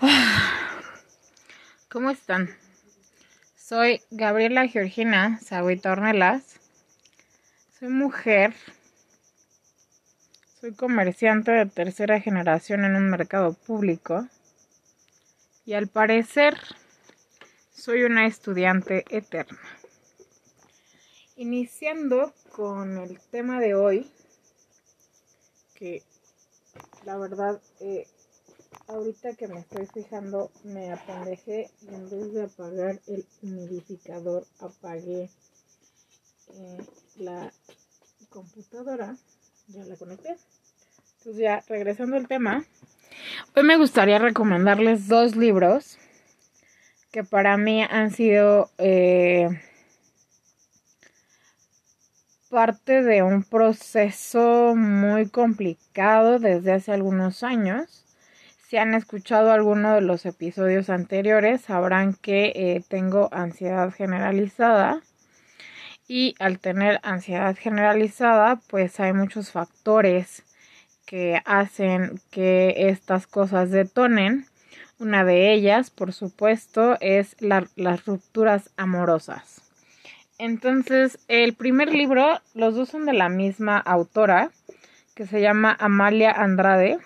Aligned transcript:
¿Cómo 1.90 2.10
están? 2.10 2.54
Soy 3.56 4.00
Gabriela 4.12 4.68
Georgina 4.68 5.40
Ornelas. 5.84 6.60
Soy 7.80 7.88
mujer. 7.88 8.54
Soy 10.60 10.72
comerciante 10.74 11.50
de 11.50 11.66
tercera 11.66 12.20
generación 12.20 12.84
en 12.84 12.94
un 12.94 13.10
mercado 13.10 13.54
público. 13.54 14.28
Y 15.66 15.72
al 15.72 15.88
parecer 15.88 16.56
soy 17.72 18.04
una 18.04 18.26
estudiante 18.26 19.04
eterna. 19.10 19.58
Iniciando 21.36 22.32
con 22.52 22.98
el 22.98 23.18
tema 23.32 23.58
de 23.58 23.74
hoy, 23.74 24.08
que 25.74 26.04
la 27.04 27.16
verdad 27.16 27.60
eh, 27.80 28.06
ahorita 28.86 29.34
que 29.34 29.48
me 29.48 29.60
estoy 29.60 29.86
fijando 29.86 30.50
me 30.64 30.92
apendejé 30.92 31.70
y 31.82 31.94
en 31.94 32.10
vez 32.10 32.32
de 32.32 32.42
apagar 32.44 33.00
el 33.06 33.26
humidificador 33.42 34.46
apagué 34.60 35.30
eh, 36.54 36.86
la 37.16 37.52
computadora. 38.30 39.16
Ya 39.68 39.84
la 39.84 39.96
conecté. 39.96 40.36
Entonces 41.18 41.42
ya 41.42 41.62
regresando 41.68 42.16
al 42.16 42.26
tema 42.26 42.64
hoy 43.56 43.62
me 43.62 43.76
gustaría 43.76 44.18
recomendarles 44.18 45.08
dos 45.08 45.36
libros 45.36 45.98
que 47.10 47.24
para 47.24 47.56
mí 47.56 47.82
han 47.82 48.10
sido 48.10 48.70
eh, 48.78 49.48
parte 52.50 53.02
de 53.02 53.22
un 53.22 53.42
proceso 53.42 54.74
muy 54.76 55.28
complicado 55.28 56.38
desde 56.38 56.72
hace 56.72 56.92
algunos 56.92 57.42
años 57.42 58.04
si 58.68 58.76
han 58.76 58.92
escuchado 58.92 59.50
alguno 59.50 59.94
de 59.94 60.02
los 60.02 60.26
episodios 60.26 60.90
anteriores, 60.90 61.62
sabrán 61.62 62.12
que 62.12 62.52
eh, 62.54 62.84
tengo 62.86 63.30
ansiedad 63.32 63.90
generalizada. 63.90 65.00
Y 66.06 66.34
al 66.38 66.58
tener 66.58 67.00
ansiedad 67.02 67.56
generalizada, 67.56 68.60
pues 68.68 69.00
hay 69.00 69.14
muchos 69.14 69.52
factores 69.52 70.42
que 71.06 71.40
hacen 71.46 72.20
que 72.30 72.90
estas 72.90 73.26
cosas 73.26 73.70
detonen. 73.70 74.44
Una 74.98 75.24
de 75.24 75.50
ellas, 75.54 75.88
por 75.88 76.12
supuesto, 76.12 76.98
es 77.00 77.36
las 77.40 78.04
rupturas 78.04 78.68
amorosas. 78.76 79.62
Entonces, 80.36 81.18
el 81.28 81.54
primer 81.54 81.94
libro, 81.94 82.42
los 82.52 82.74
dos 82.74 82.90
son 82.90 83.06
de 83.06 83.14
la 83.14 83.30
misma 83.30 83.78
autora, 83.78 84.50
que 85.14 85.26
se 85.26 85.40
llama 85.40 85.74
Amalia 85.80 86.32
Andrade. 86.32 86.98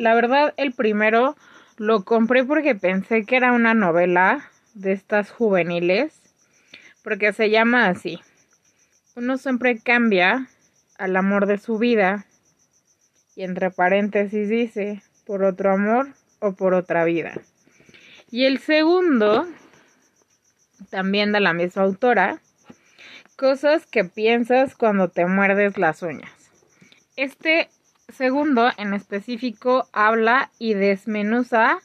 La 0.00 0.14
verdad, 0.14 0.54
el 0.56 0.72
primero 0.72 1.36
lo 1.76 2.06
compré 2.06 2.42
porque 2.42 2.74
pensé 2.74 3.26
que 3.26 3.36
era 3.36 3.52
una 3.52 3.74
novela 3.74 4.50
de 4.72 4.92
estas 4.92 5.30
juveniles, 5.30 6.18
porque 7.04 7.34
se 7.34 7.50
llama 7.50 7.86
así. 7.88 8.18
Uno 9.14 9.36
siempre 9.36 9.78
cambia 9.78 10.48
al 10.96 11.16
amor 11.16 11.44
de 11.44 11.58
su 11.58 11.76
vida 11.76 12.24
y 13.36 13.42
entre 13.42 13.70
paréntesis 13.70 14.48
dice, 14.48 15.02
por 15.26 15.44
otro 15.44 15.70
amor 15.70 16.08
o 16.38 16.52
por 16.52 16.72
otra 16.72 17.04
vida. 17.04 17.34
Y 18.30 18.46
el 18.46 18.58
segundo, 18.58 19.46
también 20.88 21.30
de 21.30 21.40
la 21.40 21.52
misma 21.52 21.82
autora, 21.82 22.40
cosas 23.36 23.84
que 23.84 24.06
piensas 24.06 24.74
cuando 24.76 25.08
te 25.08 25.26
muerdes 25.26 25.76
las 25.76 26.00
uñas. 26.00 26.32
Este 27.16 27.68
segundo 28.12 28.70
en 28.76 28.94
específico 28.94 29.88
habla 29.92 30.50
y 30.58 30.74
desmenuza 30.74 31.78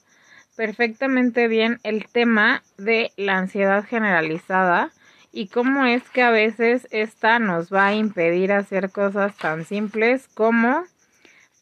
perfectamente 0.55 1.47
bien 1.47 1.79
el 1.83 2.07
tema 2.07 2.63
de 2.77 3.11
la 3.17 3.37
ansiedad 3.37 3.83
generalizada 3.85 4.91
y 5.31 5.47
cómo 5.47 5.85
es 5.85 6.09
que 6.09 6.23
a 6.23 6.31
veces 6.31 6.87
esta 6.91 7.39
nos 7.39 7.73
va 7.73 7.87
a 7.87 7.93
impedir 7.93 8.53
hacer 8.53 8.89
cosas 8.91 9.35
tan 9.37 9.65
simples 9.65 10.29
como 10.33 10.85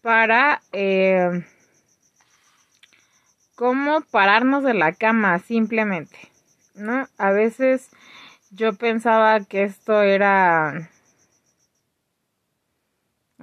para 0.01 0.61
eh, 0.71 1.43
pararnos 4.11 4.63
de 4.63 4.73
la 4.73 4.93
cama 4.93 5.39
simplemente, 5.39 6.17
¿no? 6.75 7.07
A 7.17 7.31
veces 7.31 7.89
yo 8.51 8.73
pensaba 8.73 9.39
que 9.45 9.63
esto 9.63 10.01
era 10.01 10.89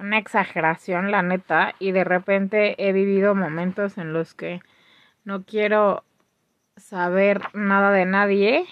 una 0.01 0.17
exageración, 0.17 1.11
la 1.11 1.21
neta, 1.21 1.75
y 1.79 1.91
de 1.91 2.03
repente 2.03 2.75
he 2.77 2.91
vivido 2.91 3.35
momentos 3.35 3.97
en 3.97 4.13
los 4.13 4.33
que 4.33 4.61
no 5.23 5.43
quiero 5.43 6.03
saber 6.75 7.41
nada 7.53 7.91
de 7.91 8.05
nadie 8.05 8.65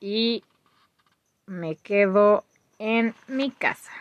y 0.00 0.42
me 1.46 1.76
quedo 1.76 2.44
en 2.78 3.14
mi 3.28 3.50
casa. 3.50 3.92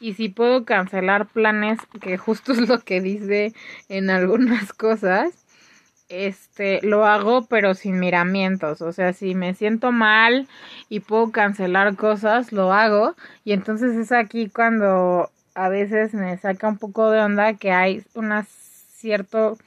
Y 0.00 0.14
si 0.14 0.28
puedo 0.28 0.64
cancelar 0.64 1.26
planes, 1.26 1.80
que 2.00 2.16
justo 2.16 2.52
es 2.52 2.68
lo 2.68 2.78
que 2.78 3.00
dice 3.00 3.52
en 3.88 4.10
algunas 4.10 4.72
cosas, 4.72 5.44
este, 6.08 6.80
lo 6.82 7.04
hago 7.04 7.46
pero 7.46 7.74
sin 7.74 7.98
miramientos, 7.98 8.80
o 8.80 8.92
sea, 8.92 9.12
si 9.12 9.34
me 9.34 9.54
siento 9.54 9.92
mal 9.92 10.48
y 10.88 11.00
puedo 11.00 11.32
cancelar 11.32 11.96
cosas, 11.96 12.52
lo 12.52 12.72
hago 12.72 13.14
y 13.44 13.52
entonces 13.52 13.94
es 13.96 14.12
aquí 14.12 14.48
cuando 14.48 15.30
a 15.58 15.68
veces 15.68 16.14
me 16.14 16.38
saca 16.38 16.68
un 16.68 16.78
poco 16.78 17.10
de 17.10 17.20
onda 17.20 17.54
que 17.54 17.72
hay 17.72 18.04
una 18.14 18.44
cierto 18.44 19.58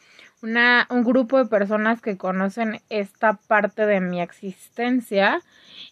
una, 0.42 0.88
un 0.90 1.04
grupo 1.04 1.38
de 1.38 1.46
personas 1.46 2.02
que 2.02 2.18
conocen 2.18 2.82
esta 2.90 3.34
parte 3.34 3.86
de 3.86 4.00
mi 4.00 4.22
existencia 4.22 5.42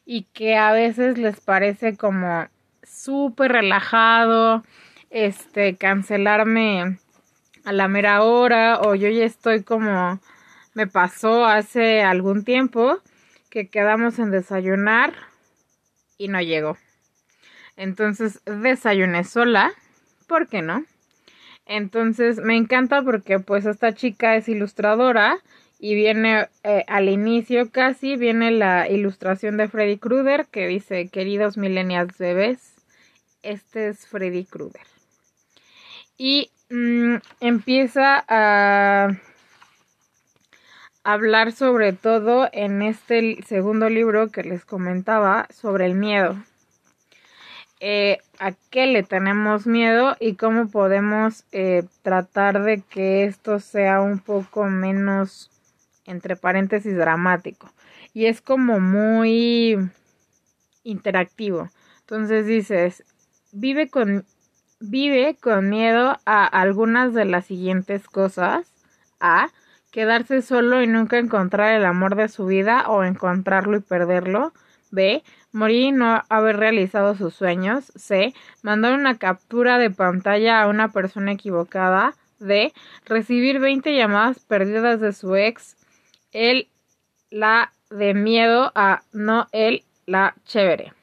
y 0.06 0.24
que 0.34 0.56
a 0.56 0.72
veces 0.72 1.18
les 1.18 1.42
parece 1.42 1.98
como 1.98 2.48
súper 2.82 3.52
relajado 3.52 4.64
este 5.10 5.76
cancelarme 5.76 6.98
a 7.66 7.74
la 7.74 7.90
mera 7.90 8.24
hora 8.24 8.80
o 8.80 8.96
yo 8.96 9.10
ya 9.10 9.26
estoy 9.26 9.64
como 9.64 10.20
me 10.74 10.88
pasó 10.88 11.46
hace 11.46 12.04
algún 12.04 12.46
tiempo 12.46 13.00
que 13.50 13.68
quedamos 13.68 14.18
en 14.18 14.32
desayunar 14.32 15.14
y 16.18 16.30
no 16.30 16.42
llegó. 16.42 16.78
Entonces 17.76 18.42
desayuné 18.46 19.26
sola 19.26 19.74
¿por 20.30 20.48
qué 20.48 20.62
no? 20.62 20.86
Entonces 21.66 22.38
me 22.38 22.56
encanta 22.56 23.02
porque 23.02 23.40
pues 23.40 23.66
esta 23.66 23.94
chica 23.94 24.38
es 24.38 24.48
ilustradora 24.48 25.40
y 25.78 25.96
viene 25.96 26.48
eh, 26.64 26.86
al 26.88 27.10
inicio 27.10 27.70
casi, 27.72 28.16
viene 28.16 28.52
la 28.52 28.90
ilustración 28.90 29.58
de 29.58 29.68
Freddy 29.68 29.98
Krueger 29.98 30.46
que 30.48 30.68
dice, 30.68 31.10
queridos 31.10 31.58
millennials 31.58 32.18
bebés, 32.18 32.76
este 33.44 33.90
es 33.90 34.08
Freddy 34.08 34.46
Krueger. 34.46 34.88
Y 36.18 36.52
mm, 36.70 37.16
empieza 37.40 38.24
a 38.28 39.10
hablar 41.04 41.52
sobre 41.52 41.94
todo 41.94 42.50
en 42.52 42.82
este 42.82 43.42
segundo 43.48 43.90
libro 43.90 44.32
que 44.32 44.44
les 44.44 44.66
comentaba 44.66 45.48
sobre 45.50 45.86
el 45.86 45.96
miedo. 45.96 46.38
Eh, 47.82 48.18
a 48.40 48.52
qué 48.70 48.88
le 48.88 49.04
tenemos 49.04 49.66
miedo 49.66 50.18
y 50.20 50.36
cómo 50.36 50.68
podemos 50.70 51.46
eh, 51.54 51.84
tratar 52.02 52.64
de 52.64 52.82
que 52.82 53.24
esto 53.24 53.60
sea 53.60 54.02
un 54.02 54.20
poco 54.20 54.66
menos, 54.66 55.50
entre 56.06 56.36
paréntesis, 56.36 56.96
dramático. 56.96 57.72
Y 58.14 58.26
es 58.26 58.42
como 58.42 58.80
muy 58.80 59.78
interactivo. 60.84 61.70
Entonces 62.02 62.46
dices, 62.46 63.04
vive 63.54 63.90
con, 63.90 64.26
vive 64.82 65.38
con 65.40 65.70
miedo 65.70 66.18
a 66.26 66.46
algunas 66.46 67.14
de 67.14 67.26
las 67.26 67.46
siguientes 67.46 68.08
cosas. 68.08 68.68
A, 69.22 69.50
quedarse 69.92 70.42
solo 70.42 70.82
y 70.82 70.88
nunca 70.88 71.18
encontrar 71.18 71.74
el 71.74 71.86
amor 71.86 72.16
de 72.16 72.30
su 72.30 72.46
vida 72.46 72.88
o 72.88 73.04
encontrarlo 73.04 73.78
y 73.78 73.82
perderlo. 73.82 74.54
B. 74.92 75.24
Morir 75.52 75.82
y 75.86 75.92
no 75.92 76.24
haber 76.30 76.58
realizado 76.58 77.16
sus 77.16 77.34
sueños. 77.34 77.92
C. 77.96 78.34
Mandar 78.62 78.94
una 78.94 79.18
captura 79.18 79.78
de 79.78 79.90
pantalla 79.90 80.62
a 80.62 80.68
una 80.68 80.92
persona 80.92 81.32
equivocada. 81.32 82.14
D. 82.40 82.74
Recibir 83.06 83.60
20 83.60 83.96
llamadas 83.96 84.40
perdidas 84.40 85.00
de 85.00 85.14
su 85.14 85.36
ex. 85.36 85.76
El, 86.32 86.68
la 87.30 87.74
de 87.90 88.14
miedo 88.14 88.72
a 88.76 89.02
no 89.12 89.48
el, 89.52 89.84
la 90.06 90.36
chévere. 90.46 90.94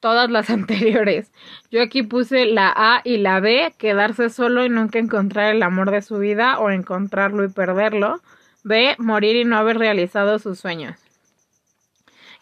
Todas 0.00 0.30
las 0.30 0.50
anteriores. 0.50 1.32
Yo 1.70 1.82
aquí 1.82 2.02
puse 2.02 2.46
la 2.46 2.72
A 2.74 3.00
y 3.04 3.18
la 3.18 3.40
B, 3.40 3.74
quedarse 3.78 4.30
solo 4.30 4.64
y 4.64 4.68
nunca 4.68 4.98
encontrar 4.98 5.54
el 5.54 5.62
amor 5.62 5.90
de 5.90 6.02
su 6.02 6.18
vida 6.18 6.58
o 6.58 6.70
encontrarlo 6.70 7.44
y 7.44 7.48
perderlo. 7.48 8.20
B, 8.62 8.94
morir 8.98 9.36
y 9.36 9.44
no 9.44 9.56
haber 9.56 9.78
realizado 9.78 10.38
sus 10.38 10.58
sueños. 10.58 11.09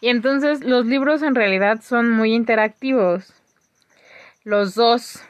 Y 0.01 0.09
entonces 0.09 0.61
los 0.61 0.85
libros 0.85 1.21
en 1.23 1.35
realidad 1.35 1.81
son 1.81 2.11
muy 2.11 2.33
interactivos. 2.33 3.33
Los 4.43 4.75
dos. 4.75 5.21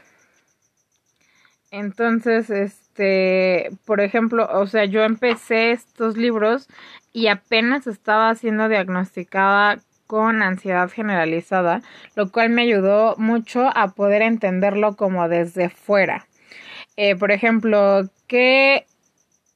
Entonces, 1.71 2.49
este 2.49 3.71
por 3.85 4.01
ejemplo, 4.01 4.47
o 4.51 4.67
sea, 4.67 4.85
yo 4.85 5.03
empecé 5.03 5.71
estos 5.71 6.17
libros 6.17 6.67
y 7.13 7.27
apenas 7.27 7.87
estaba 7.87 8.33
siendo 8.35 8.67
diagnosticada 8.67 9.79
con 10.07 10.41
ansiedad 10.41 10.89
generalizada, 10.89 11.81
lo 12.15 12.31
cual 12.31 12.49
me 12.49 12.63
ayudó 12.63 13.15
mucho 13.17 13.69
a 13.75 13.89
poder 13.89 14.23
entenderlo 14.23 14.95
como 14.95 15.29
desde 15.29 15.69
fuera. 15.69 16.27
Eh, 16.97 17.15
por 17.15 17.31
ejemplo, 17.31 18.09
¿qué, 18.27 18.87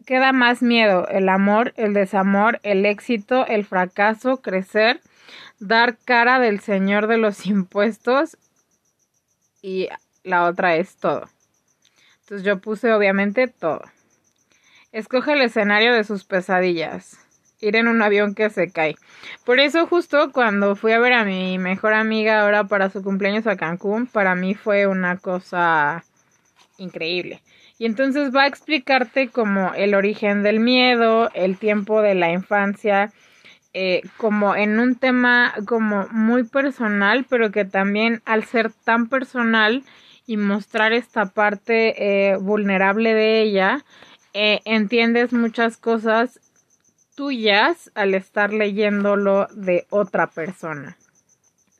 ¿qué 0.05 0.19
da 0.19 0.31
más 0.31 0.61
miedo? 0.61 1.07
¿El 1.07 1.29
amor, 1.29 1.73
el 1.77 1.93
desamor, 1.93 2.59
el 2.63 2.85
éxito, 2.85 3.45
el 3.47 3.65
fracaso, 3.65 4.41
crecer, 4.41 5.01
dar 5.59 5.97
cara 5.97 6.39
del 6.39 6.59
señor 6.59 7.07
de 7.07 7.17
los 7.17 7.45
impuestos? 7.47 8.37
Y 9.61 9.89
la 10.23 10.45
otra 10.45 10.75
es 10.75 10.97
todo. 10.97 11.29
Entonces 12.21 12.45
yo 12.45 12.59
puse 12.59 12.93
obviamente 12.93 13.47
todo. 13.47 13.81
Escoge 14.91 15.33
el 15.33 15.41
escenario 15.41 15.93
de 15.93 16.03
sus 16.03 16.23
pesadillas. 16.23 17.17
Ir 17.59 17.75
en 17.75 17.87
un 17.87 18.01
avión 18.01 18.35
que 18.35 18.49
se 18.49 18.71
cae. 18.71 18.95
Por 19.45 19.59
eso 19.59 19.87
justo 19.87 20.31
cuando 20.31 20.75
fui 20.75 20.91
a 20.91 20.99
ver 20.99 21.13
a 21.13 21.23
mi 21.23 21.57
mejor 21.57 21.93
amiga 21.93 22.41
ahora 22.41 22.65
para 22.65 22.89
su 22.89 23.01
cumpleaños 23.01 23.47
a 23.47 23.55
Cancún, 23.55 24.05
para 24.05 24.35
mí 24.35 24.53
fue 24.53 24.85
una 24.85 25.17
cosa 25.17 26.03
increíble. 26.77 27.41
Y 27.83 27.85
entonces 27.85 28.33
va 28.33 28.43
a 28.43 28.47
explicarte 28.47 29.27
como 29.27 29.73
el 29.73 29.93
origen 29.93 30.41
del 30.41 30.61
miedo, 30.61 31.29
el 31.33 31.57
tiempo 31.57 32.01
de 32.01 32.15
la 32.15 32.31
infancia, 32.31 33.11
eh, 33.73 34.03
como 34.15 34.55
en 34.55 34.79
un 34.79 34.95
tema 34.95 35.53
como 35.65 36.07
muy 36.07 36.45
personal, 36.45 37.25
pero 37.27 37.51
que 37.51 37.65
también 37.65 38.21
al 38.23 38.45
ser 38.45 38.71
tan 38.71 39.09
personal 39.09 39.83
y 40.25 40.37
mostrar 40.37 40.93
esta 40.93 41.25
parte 41.25 42.31
eh, 42.31 42.37
vulnerable 42.37 43.13
de 43.13 43.41
ella, 43.41 43.83
eh, 44.33 44.61
entiendes 44.63 45.33
muchas 45.33 45.75
cosas 45.75 46.39
tuyas 47.15 47.91
al 47.95 48.13
estar 48.13 48.53
leyéndolo 48.53 49.47
de 49.51 49.87
otra 49.89 50.27
persona, 50.27 50.95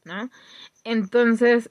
¿no? 0.04 0.30
Entonces, 0.84 1.70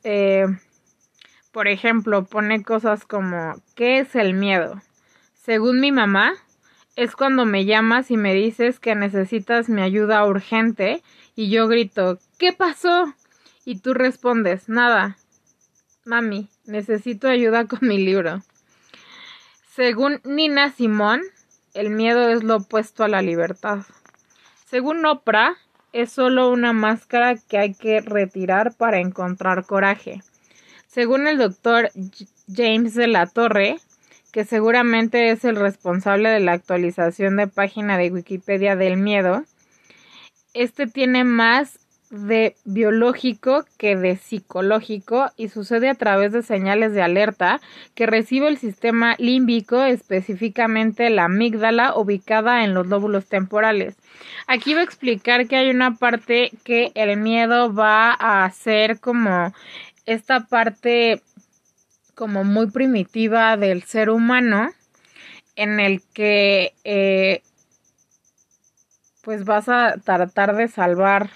por 1.52 1.68
ejemplo, 1.68 2.24
pone 2.24 2.62
cosas 2.62 3.04
como, 3.04 3.54
¿qué 3.74 3.98
es 3.98 4.16
el 4.16 4.34
miedo? 4.34 4.80
Según 5.34 5.80
mi 5.80 5.92
mamá, 5.92 6.32
es 6.96 7.14
cuando 7.14 7.44
me 7.44 7.64
llamas 7.64 8.10
y 8.10 8.16
me 8.16 8.34
dices 8.34 8.80
que 8.80 8.94
necesitas 8.94 9.68
mi 9.68 9.82
ayuda 9.82 10.24
urgente 10.26 11.02
y 11.36 11.50
yo 11.50 11.68
grito, 11.68 12.18
¿qué 12.38 12.52
pasó? 12.52 13.14
Y 13.64 13.80
tú 13.80 13.94
respondes, 13.94 14.68
nada. 14.68 15.16
Mami, 16.04 16.48
necesito 16.64 17.28
ayuda 17.28 17.66
con 17.68 17.80
mi 17.82 17.98
libro. 17.98 18.42
Según 19.74 20.20
Nina 20.24 20.72
Simón, 20.72 21.22
el 21.74 21.90
miedo 21.90 22.28
es 22.28 22.42
lo 22.42 22.56
opuesto 22.56 23.04
a 23.04 23.08
la 23.08 23.22
libertad. 23.22 23.80
Según 24.66 25.04
Oprah, 25.04 25.56
es 25.92 26.12
solo 26.12 26.50
una 26.50 26.72
máscara 26.72 27.36
que 27.36 27.58
hay 27.58 27.74
que 27.74 28.00
retirar 28.00 28.74
para 28.74 29.00
encontrar 29.00 29.66
coraje. 29.66 30.22
Según 30.92 31.26
el 31.26 31.38
doctor 31.38 31.90
James 32.54 32.92
de 32.92 33.06
la 33.06 33.26
Torre, 33.26 33.78
que 34.30 34.44
seguramente 34.44 35.30
es 35.30 35.42
el 35.46 35.56
responsable 35.56 36.28
de 36.28 36.40
la 36.40 36.52
actualización 36.52 37.38
de 37.38 37.46
página 37.46 37.96
de 37.96 38.10
Wikipedia 38.10 38.76
del 38.76 38.98
miedo, 38.98 39.42
este 40.52 40.86
tiene 40.86 41.24
más 41.24 41.78
de 42.12 42.56
biológico 42.66 43.64
que 43.78 43.96
de 43.96 44.16
psicológico 44.16 45.30
y 45.38 45.48
sucede 45.48 45.88
a 45.88 45.94
través 45.94 46.32
de 46.32 46.42
señales 46.42 46.92
de 46.92 47.00
alerta 47.00 47.58
que 47.94 48.04
recibe 48.04 48.48
el 48.48 48.58
sistema 48.58 49.16
límbico, 49.18 49.82
específicamente 49.82 51.08
la 51.08 51.24
amígdala 51.24 51.96
ubicada 51.96 52.64
en 52.64 52.74
los 52.74 52.86
lóbulos 52.86 53.26
temporales. 53.26 53.96
Aquí 54.46 54.74
voy 54.74 54.82
a 54.82 54.84
explicar 54.84 55.48
que 55.48 55.56
hay 55.56 55.70
una 55.70 55.96
parte 55.96 56.52
que 56.64 56.92
el 56.94 57.16
miedo 57.16 57.72
va 57.72 58.12
a 58.12 58.50
ser 58.50 59.00
como 59.00 59.54
esta 60.04 60.40
parte 60.40 61.22
como 62.14 62.44
muy 62.44 62.70
primitiva 62.70 63.56
del 63.56 63.84
ser 63.84 64.10
humano 64.10 64.70
en 65.56 65.80
el 65.80 66.02
que 66.12 66.74
eh, 66.84 67.40
pues 69.22 69.46
vas 69.46 69.70
a 69.70 69.94
tratar 70.04 70.56
de 70.56 70.68
salvar 70.68 71.30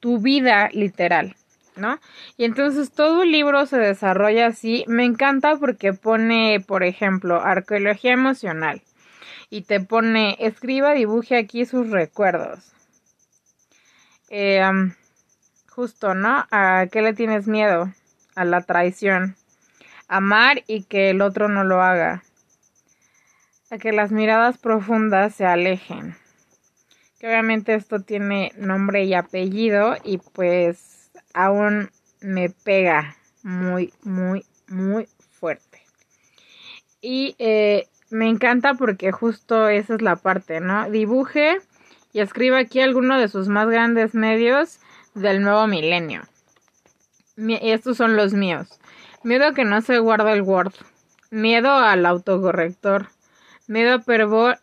tu 0.00 0.18
vida 0.18 0.70
literal, 0.72 1.36
¿no? 1.76 2.00
Y 2.36 2.44
entonces 2.44 2.90
todo 2.90 3.22
el 3.22 3.30
libro 3.30 3.66
se 3.66 3.78
desarrolla 3.78 4.46
así. 4.46 4.84
Me 4.88 5.04
encanta 5.04 5.56
porque 5.56 5.92
pone, 5.92 6.60
por 6.66 6.82
ejemplo, 6.82 7.40
arqueología 7.42 8.12
emocional. 8.12 8.82
Y 9.50 9.62
te 9.62 9.80
pone, 9.80 10.36
escriba, 10.40 10.92
dibuje 10.92 11.36
aquí 11.36 11.66
sus 11.66 11.90
recuerdos. 11.90 12.72
Eh, 14.30 14.62
justo, 15.68 16.14
¿no? 16.14 16.46
¿A 16.50 16.86
qué 16.90 17.02
le 17.02 17.14
tienes 17.14 17.46
miedo? 17.46 17.92
A 18.36 18.44
la 18.44 18.62
traición. 18.62 19.36
Amar 20.08 20.62
y 20.66 20.84
que 20.84 21.10
el 21.10 21.20
otro 21.20 21.48
no 21.48 21.64
lo 21.64 21.82
haga. 21.82 22.22
A 23.70 23.78
que 23.78 23.92
las 23.92 24.12
miradas 24.12 24.58
profundas 24.58 25.34
se 25.34 25.46
alejen 25.46 26.16
que 27.20 27.26
obviamente 27.26 27.74
esto 27.74 28.00
tiene 28.00 28.52
nombre 28.56 29.04
y 29.04 29.12
apellido 29.12 29.94
y 30.02 30.18
pues 30.18 31.10
aún 31.34 31.90
me 32.22 32.48
pega 32.48 33.14
muy, 33.42 33.92
muy, 34.02 34.46
muy 34.68 35.06
fuerte. 35.30 35.82
Y 37.02 37.36
eh, 37.38 37.86
me 38.08 38.28
encanta 38.28 38.74
porque 38.74 39.12
justo 39.12 39.68
esa 39.68 39.94
es 39.94 40.02
la 40.02 40.16
parte, 40.16 40.60
¿no? 40.60 40.90
Dibuje 40.90 41.58
y 42.14 42.20
escriba 42.20 42.58
aquí 42.58 42.80
alguno 42.80 43.20
de 43.20 43.28
sus 43.28 43.48
más 43.48 43.68
grandes 43.68 44.14
medios 44.14 44.80
del 45.14 45.42
nuevo 45.42 45.66
milenio. 45.66 46.22
Y 47.36 47.70
estos 47.70 47.98
son 47.98 48.16
los 48.16 48.32
míos. 48.32 48.80
Miedo 49.22 49.46
a 49.46 49.54
que 49.54 49.64
no 49.64 49.82
se 49.82 49.98
guarde 49.98 50.32
el 50.32 50.42
Word. 50.42 50.72
Miedo 51.30 51.70
al 51.70 52.06
autocorrector 52.06 53.08
Miedo 53.70 54.02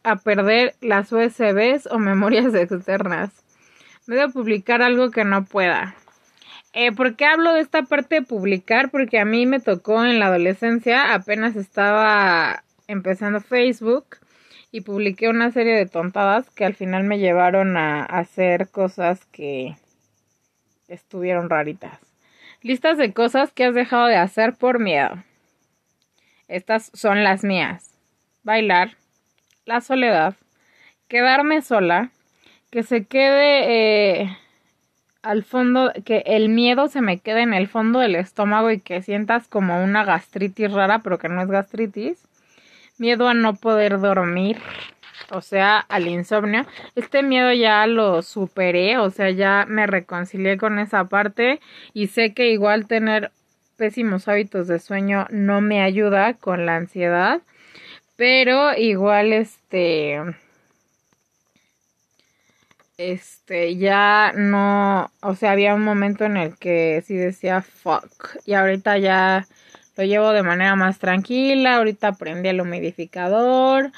a, 0.03 0.15
perder 0.17 0.75
las 0.81 1.13
USBs 1.13 1.87
o 1.89 1.97
memorias 1.97 2.53
externas. 2.53 3.31
Miedo 4.05 4.23
a 4.23 4.27
publicar 4.27 4.81
algo 4.81 5.11
que 5.11 5.23
no 5.23 5.45
pueda. 5.45 5.95
Eh, 6.73 6.91
¿Por 6.91 7.15
qué 7.15 7.23
hablo 7.23 7.53
de 7.53 7.61
esta 7.61 7.83
parte 7.83 8.15
de 8.15 8.21
publicar? 8.23 8.91
Porque 8.91 9.17
a 9.17 9.23
mí 9.23 9.45
me 9.45 9.61
tocó 9.61 10.03
en 10.03 10.19
la 10.19 10.25
adolescencia, 10.25 11.13
apenas 11.13 11.55
estaba 11.55 12.65
empezando 12.89 13.39
Facebook 13.39 14.17
y 14.73 14.81
publiqué 14.81 15.29
una 15.29 15.53
serie 15.53 15.75
de 15.75 15.85
tontadas 15.85 16.49
que 16.49 16.65
al 16.65 16.75
final 16.75 17.05
me 17.05 17.17
llevaron 17.17 17.77
a 17.77 18.03
hacer 18.03 18.67
cosas 18.67 19.23
que 19.27 19.77
estuvieron 20.89 21.49
raritas. 21.49 21.97
Listas 22.61 22.97
de 22.97 23.13
cosas 23.13 23.53
que 23.53 23.63
has 23.63 23.73
dejado 23.73 24.07
de 24.07 24.17
hacer 24.17 24.55
por 24.55 24.79
miedo. 24.79 25.23
Estas 26.49 26.91
son 26.93 27.23
las 27.23 27.45
mías 27.45 27.96
bailar, 28.47 28.91
la 29.65 29.81
soledad, 29.81 30.33
quedarme 31.09 31.61
sola, 31.61 32.11
que 32.71 32.81
se 32.81 33.05
quede 33.05 34.21
eh, 34.21 34.37
al 35.21 35.43
fondo, 35.43 35.91
que 36.05 36.23
el 36.25 36.47
miedo 36.47 36.87
se 36.87 37.01
me 37.01 37.19
quede 37.19 37.41
en 37.41 37.53
el 37.53 37.67
fondo 37.67 37.99
del 37.99 38.15
estómago 38.15 38.71
y 38.71 38.79
que 38.79 39.01
sientas 39.01 39.49
como 39.49 39.83
una 39.83 40.05
gastritis 40.05 40.71
rara, 40.71 40.99
pero 40.99 41.19
que 41.19 41.27
no 41.27 41.41
es 41.41 41.49
gastritis. 41.49 42.25
Miedo 42.97 43.27
a 43.27 43.33
no 43.33 43.55
poder 43.55 43.99
dormir, 43.99 44.57
o 45.29 45.41
sea, 45.41 45.79
al 45.79 46.07
insomnio. 46.07 46.65
Este 46.95 47.23
miedo 47.23 47.51
ya 47.51 47.85
lo 47.85 48.21
superé, 48.21 48.97
o 48.97 49.09
sea, 49.09 49.29
ya 49.29 49.65
me 49.67 49.87
reconcilié 49.87 50.57
con 50.57 50.79
esa 50.79 51.03
parte 51.09 51.59
y 51.93 52.07
sé 52.07 52.33
que 52.33 52.49
igual 52.49 52.87
tener 52.87 53.31
pésimos 53.75 54.29
hábitos 54.29 54.69
de 54.69 54.79
sueño 54.79 55.27
no 55.31 55.59
me 55.59 55.81
ayuda 55.81 56.35
con 56.35 56.65
la 56.65 56.77
ansiedad. 56.77 57.41
Pero 58.17 58.75
igual 58.75 59.31
este 59.31 60.19
este 62.97 63.77
ya 63.77 64.33
no, 64.35 65.11
o 65.21 65.35
sea, 65.35 65.51
había 65.51 65.75
un 65.75 65.83
momento 65.83 66.25
en 66.25 66.35
el 66.35 66.57
que 66.57 67.03
sí 67.05 67.15
decía 67.15 67.61
fuck 67.61 68.37
y 68.45 68.53
ahorita 68.53 68.97
ya 68.97 69.47
lo 69.95 70.03
llevo 70.03 70.31
de 70.31 70.43
manera 70.43 70.75
más 70.75 70.97
tranquila, 70.99 71.75
ahorita 71.75 72.13
prendí 72.13 72.49
el 72.49 72.61
humidificador, 72.61 73.91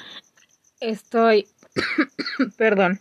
estoy, 0.80 1.48
perdón, 2.58 3.00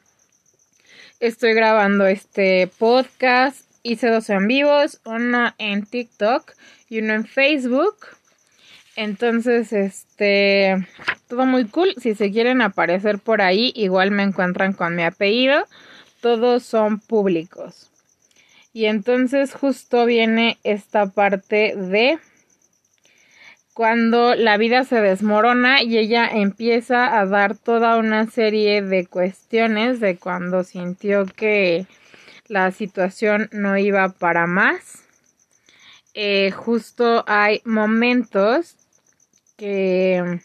estoy 1.20 1.54
grabando 1.54 2.08
este 2.08 2.72
podcast, 2.78 3.70
hice 3.84 4.10
dos 4.10 4.30
en 4.30 4.48
vivos, 4.48 5.02
uno 5.04 5.54
en 5.58 5.86
TikTok 5.86 6.54
y 6.90 7.00
uno 7.00 7.14
en 7.14 7.26
Facebook. 7.26 8.19
Entonces, 9.01 9.72
este, 9.72 10.86
todo 11.29 11.46
muy 11.46 11.63
cool. 11.70 11.96
Si 12.01 12.15
se 12.15 12.32
quieren 12.32 12.62
aparecer 12.62 13.18
por 13.18 13.41
ahí, 13.41 13.72
igual 13.74 14.12
me 14.12 14.24
encuentran 14.24 14.74
con 14.74 14.94
mi 14.94 15.03
apellido. 15.03 15.65
Todos 16.20 16.63
son 16.63 17.00
públicos. 17.00 17.89
Y 18.74 18.88
entonces 18.88 19.53
justo 19.53 20.06
viene 20.06 20.58
esta 20.65 21.06
parte 21.06 21.77
de 21.77 22.20
cuando 23.74 24.36
la 24.36 24.58
vida 24.58 24.84
se 24.84 25.00
desmorona 25.00 25.82
y 25.82 25.98
ella 25.98 26.27
empieza 26.27 27.22
a 27.22 27.25
dar 27.25 27.56
toda 27.56 27.96
una 27.96 28.29
serie 28.29 28.82
de 28.82 29.08
cuestiones 29.08 30.01
de 30.01 30.18
cuando 30.18 30.65
sintió 30.65 31.25
que 31.25 31.88
la 32.50 32.72
situación 32.72 33.48
no 33.53 33.77
iba 33.77 34.10
para 34.10 34.46
más. 34.46 35.06
Eh, 36.13 36.51
justo 36.51 37.24
hay 37.27 37.62
momentos 37.63 38.75
que 39.60 40.39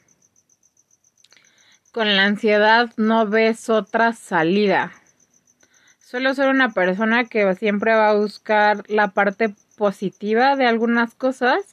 con 1.92 2.16
la 2.16 2.24
ansiedad 2.24 2.90
no 2.96 3.26
ves 3.28 3.70
otra 3.70 4.12
salida. 4.12 4.92
Suelo 6.00 6.34
ser 6.34 6.48
una 6.48 6.72
persona 6.72 7.24
que 7.24 7.54
siempre 7.54 7.94
va 7.94 8.10
a 8.10 8.16
buscar 8.16 8.82
la 8.88 9.08
parte 9.08 9.54
positiva 9.76 10.56
de 10.56 10.66
algunas 10.66 11.14
cosas, 11.14 11.64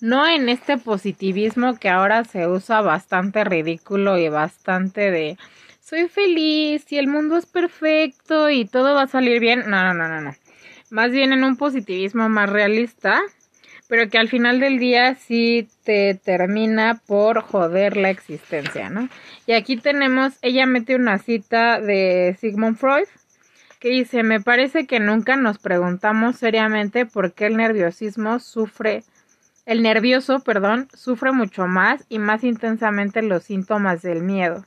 no 0.00 0.26
en 0.26 0.48
este 0.48 0.76
positivismo 0.78 1.78
que 1.78 1.88
ahora 1.88 2.24
se 2.24 2.48
usa 2.48 2.80
bastante 2.80 3.44
ridículo 3.44 4.18
y 4.18 4.28
bastante 4.28 5.10
de 5.12 5.38
soy 5.80 6.08
feliz 6.08 6.90
y 6.90 6.98
el 6.98 7.06
mundo 7.06 7.36
es 7.36 7.46
perfecto 7.46 8.50
y 8.50 8.66
todo 8.66 8.94
va 8.94 9.02
a 9.02 9.08
salir 9.08 9.40
bien. 9.40 9.70
No, 9.70 9.82
no, 9.82 9.94
no, 9.94 10.08
no, 10.08 10.20
no. 10.20 10.34
Más 10.90 11.12
bien 11.12 11.32
en 11.32 11.44
un 11.44 11.56
positivismo 11.56 12.28
más 12.28 12.50
realista, 12.50 13.20
pero 13.88 14.08
que 14.08 14.18
al 14.18 14.28
final 14.28 14.60
del 14.60 14.78
día 14.78 15.14
sí 15.14 15.68
te 15.82 16.14
termina 16.14 17.00
por 17.06 17.40
joder 17.40 17.96
la 17.96 18.10
existencia, 18.10 18.90
¿no? 18.90 19.08
Y 19.46 19.52
aquí 19.52 19.76
tenemos, 19.78 20.34
ella 20.42 20.66
mete 20.66 20.94
una 20.94 21.18
cita 21.18 21.80
de 21.80 22.36
Sigmund 22.38 22.76
Freud 22.76 23.08
que 23.80 23.90
dice, 23.90 24.22
me 24.22 24.40
parece 24.40 24.86
que 24.86 25.00
nunca 25.00 25.36
nos 25.36 25.58
preguntamos 25.58 26.36
seriamente 26.36 27.06
por 27.06 27.32
qué 27.32 27.46
el 27.46 27.56
nerviosismo 27.56 28.40
sufre, 28.40 29.04
el 29.66 29.82
nervioso, 29.82 30.40
perdón, 30.40 30.88
sufre 30.94 31.32
mucho 31.32 31.66
más 31.66 32.04
y 32.08 32.18
más 32.18 32.42
intensamente 32.44 33.22
los 33.22 33.44
síntomas 33.44 34.02
del 34.02 34.22
miedo. 34.22 34.64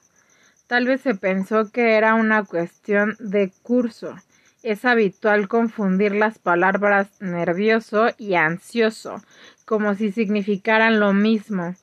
Tal 0.68 0.88
vez 0.88 1.01
se 1.01 1.16
pensó 1.16 1.70
que 1.72 1.96
era 1.96 2.16
una 2.16 2.46
cuestión 2.46 3.18
de 3.20 3.51
curso. 3.62 4.16
Es 4.63 4.86
habitual 4.86 5.48
confundir 5.48 6.13
las 6.13 6.38
palabras 6.38 7.08
nervioso 7.20 8.10
y 8.18 8.36
ansioso, 8.36 9.22
como 9.65 9.96
si 9.96 10.12
significaran 10.12 11.00
lo 11.00 11.13
mismo. 11.13 11.75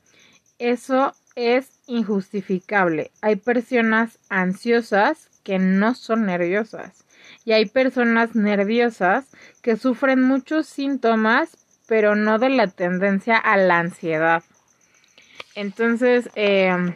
Eso 0.58 1.14
es 1.34 1.70
injustificable. 1.86 3.10
Hay 3.20 3.36
personas 3.36 4.18
ansiosas 4.28 5.28
que 5.42 5.58
no 5.58 5.94
son 5.94 6.26
nerviosas 6.26 7.04
y 7.44 7.52
hay 7.52 7.66
personas 7.66 8.34
nerviosas 8.34 9.26
que 9.62 9.76
sufren 9.76 10.22
muchos 10.22 10.66
síntomas, 10.66 11.56
pero 11.86 12.14
no 12.14 12.38
de 12.38 12.50
la 12.50 12.66
tendencia 12.66 13.38
a 13.38 13.56
la 13.56 13.78
ansiedad. 13.78 14.42
Entonces, 15.54 16.28
em, 16.34 16.94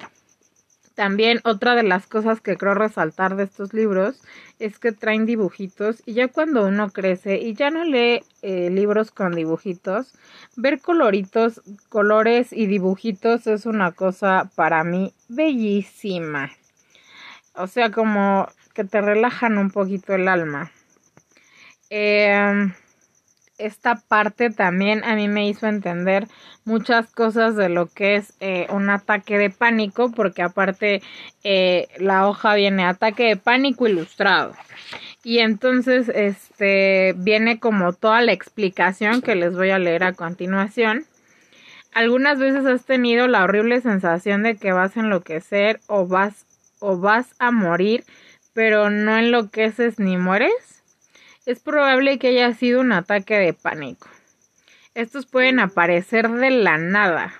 también 0.94 1.40
otra 1.44 1.74
de 1.74 1.82
las 1.82 2.06
cosas 2.06 2.40
que 2.40 2.56
creo 2.56 2.74
resaltar 2.74 3.36
de 3.36 3.44
estos 3.44 3.72
libros 3.72 4.20
es 4.58 4.78
que 4.78 4.92
traen 4.92 5.26
dibujitos 5.26 6.02
y 6.06 6.14
ya 6.14 6.28
cuando 6.28 6.66
uno 6.66 6.90
crece 6.90 7.38
y 7.38 7.54
ya 7.54 7.70
no 7.70 7.84
lee 7.84 8.22
eh, 8.42 8.70
libros 8.70 9.10
con 9.10 9.34
dibujitos, 9.34 10.14
ver 10.56 10.80
coloritos, 10.80 11.62
colores 11.88 12.52
y 12.52 12.66
dibujitos 12.66 13.46
es 13.46 13.66
una 13.66 13.92
cosa 13.92 14.50
para 14.54 14.84
mí 14.84 15.12
bellísima. 15.28 16.50
O 17.54 17.66
sea, 17.66 17.90
como 17.90 18.48
que 18.74 18.84
te 18.84 19.00
relajan 19.00 19.58
un 19.58 19.70
poquito 19.70 20.14
el 20.14 20.28
alma. 20.28 20.72
Em, 21.90 22.72
esta 23.58 23.96
parte 23.96 24.50
también 24.50 25.04
a 25.04 25.14
mí 25.14 25.28
me 25.28 25.48
hizo 25.48 25.66
entender 25.66 26.26
muchas 26.64 27.10
cosas 27.10 27.56
de 27.56 27.68
lo 27.68 27.86
que 27.86 28.16
es 28.16 28.34
eh, 28.40 28.66
un 28.70 28.90
ataque 28.90 29.38
de 29.38 29.50
pánico, 29.50 30.10
porque 30.10 30.42
aparte 30.42 31.02
eh, 31.44 31.88
la 31.98 32.28
hoja 32.28 32.54
viene 32.54 32.84
ataque 32.84 33.24
de 33.24 33.36
pánico 33.36 33.86
ilustrado. 33.86 34.54
Y 35.24 35.38
entonces 35.38 36.08
este 36.08 37.14
viene 37.16 37.60
como 37.60 37.92
toda 37.92 38.22
la 38.22 38.32
explicación 38.32 39.22
que 39.22 39.34
les 39.34 39.54
voy 39.54 39.70
a 39.70 39.78
leer 39.78 40.04
a 40.04 40.12
continuación. 40.12 41.04
Algunas 41.94 42.38
veces 42.38 42.66
has 42.66 42.84
tenido 42.84 43.28
la 43.28 43.44
horrible 43.44 43.80
sensación 43.80 44.42
de 44.42 44.56
que 44.56 44.72
vas 44.72 44.96
a 44.96 45.00
enloquecer 45.00 45.80
o 45.86 46.06
vas 46.06 46.46
o 46.80 46.98
vas 46.98 47.34
a 47.38 47.50
morir 47.50 48.04
pero 48.52 48.90
no 48.90 49.16
enloqueces 49.16 49.98
ni 49.98 50.16
mueres, 50.16 50.71
es 51.46 51.60
probable 51.60 52.18
que 52.18 52.28
haya 52.28 52.54
sido 52.54 52.80
un 52.80 52.92
ataque 52.92 53.36
de 53.38 53.52
pánico. 53.52 54.08
Estos 54.94 55.26
pueden 55.26 55.58
aparecer 55.58 56.30
de 56.30 56.50
la 56.50 56.78
nada. 56.78 57.32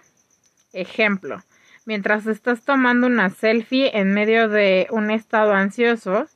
Ejemplo, 0.72 1.42
mientras 1.84 2.26
estás 2.26 2.64
tomando 2.64 3.06
una 3.06 3.30
selfie 3.30 3.96
en 3.98 4.12
medio 4.14 4.48
de 4.48 4.86
un 4.90 5.10
estado 5.10 5.52
ansioso, 5.52 6.26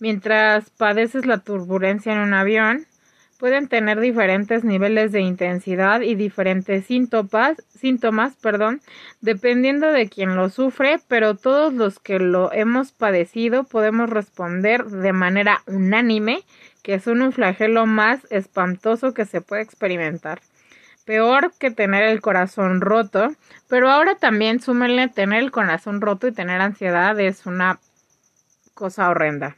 mientras 0.00 0.70
padeces 0.70 1.26
la 1.26 1.38
turbulencia 1.38 2.12
en 2.12 2.18
un 2.18 2.34
avión, 2.34 2.86
pueden 3.38 3.68
tener 3.68 4.00
diferentes 4.00 4.64
niveles 4.64 5.12
de 5.12 5.20
intensidad 5.20 6.00
y 6.00 6.14
diferentes 6.14 6.86
síntomas, 6.86 7.62
síntomas, 7.68 8.36
perdón, 8.36 8.80
dependiendo 9.20 9.88
de 9.88 10.08
quién 10.08 10.34
lo 10.34 10.48
sufre, 10.48 10.98
pero 11.08 11.34
todos 11.34 11.74
los 11.74 11.98
que 11.98 12.18
lo 12.18 12.52
hemos 12.52 12.92
padecido 12.92 13.64
podemos 13.64 14.08
responder 14.08 14.86
de 14.86 15.12
manera 15.12 15.62
unánime 15.66 16.44
que 16.84 17.00
son 17.00 17.22
un 17.22 17.32
flagelo 17.32 17.86
más 17.86 18.20
espantoso 18.30 19.14
que 19.14 19.24
se 19.24 19.40
puede 19.40 19.62
experimentar. 19.62 20.40
Peor 21.06 21.52
que 21.58 21.70
tener 21.70 22.04
el 22.04 22.20
corazón 22.20 22.82
roto, 22.82 23.34
pero 23.68 23.90
ahora 23.90 24.16
también 24.16 24.60
súmenle 24.60 25.08
tener 25.08 25.42
el 25.42 25.50
corazón 25.50 26.02
roto 26.02 26.28
y 26.28 26.32
tener 26.32 26.60
ansiedad 26.60 27.18
es 27.18 27.46
una 27.46 27.80
cosa 28.74 29.08
horrenda. 29.08 29.56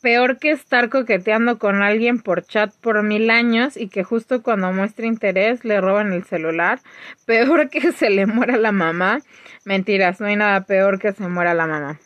Peor 0.00 0.38
que 0.38 0.52
estar 0.52 0.88
coqueteando 0.88 1.58
con 1.58 1.82
alguien 1.82 2.20
por 2.20 2.46
chat 2.46 2.72
por 2.76 3.02
mil 3.02 3.28
años 3.28 3.76
y 3.76 3.88
que 3.88 4.04
justo 4.04 4.42
cuando 4.42 4.72
muestra 4.72 5.06
interés 5.06 5.64
le 5.64 5.80
roban 5.80 6.12
el 6.12 6.24
celular. 6.24 6.78
Peor 7.26 7.70
que 7.70 7.90
se 7.92 8.08
le 8.08 8.26
muera 8.26 8.56
la 8.56 8.70
mamá. 8.70 9.20
Mentiras, 9.64 10.20
no 10.20 10.26
hay 10.26 10.36
nada 10.36 10.62
peor 10.62 11.00
que 11.00 11.12
se 11.12 11.26
muera 11.28 11.54
la 11.54 11.66
mamá. 11.66 11.98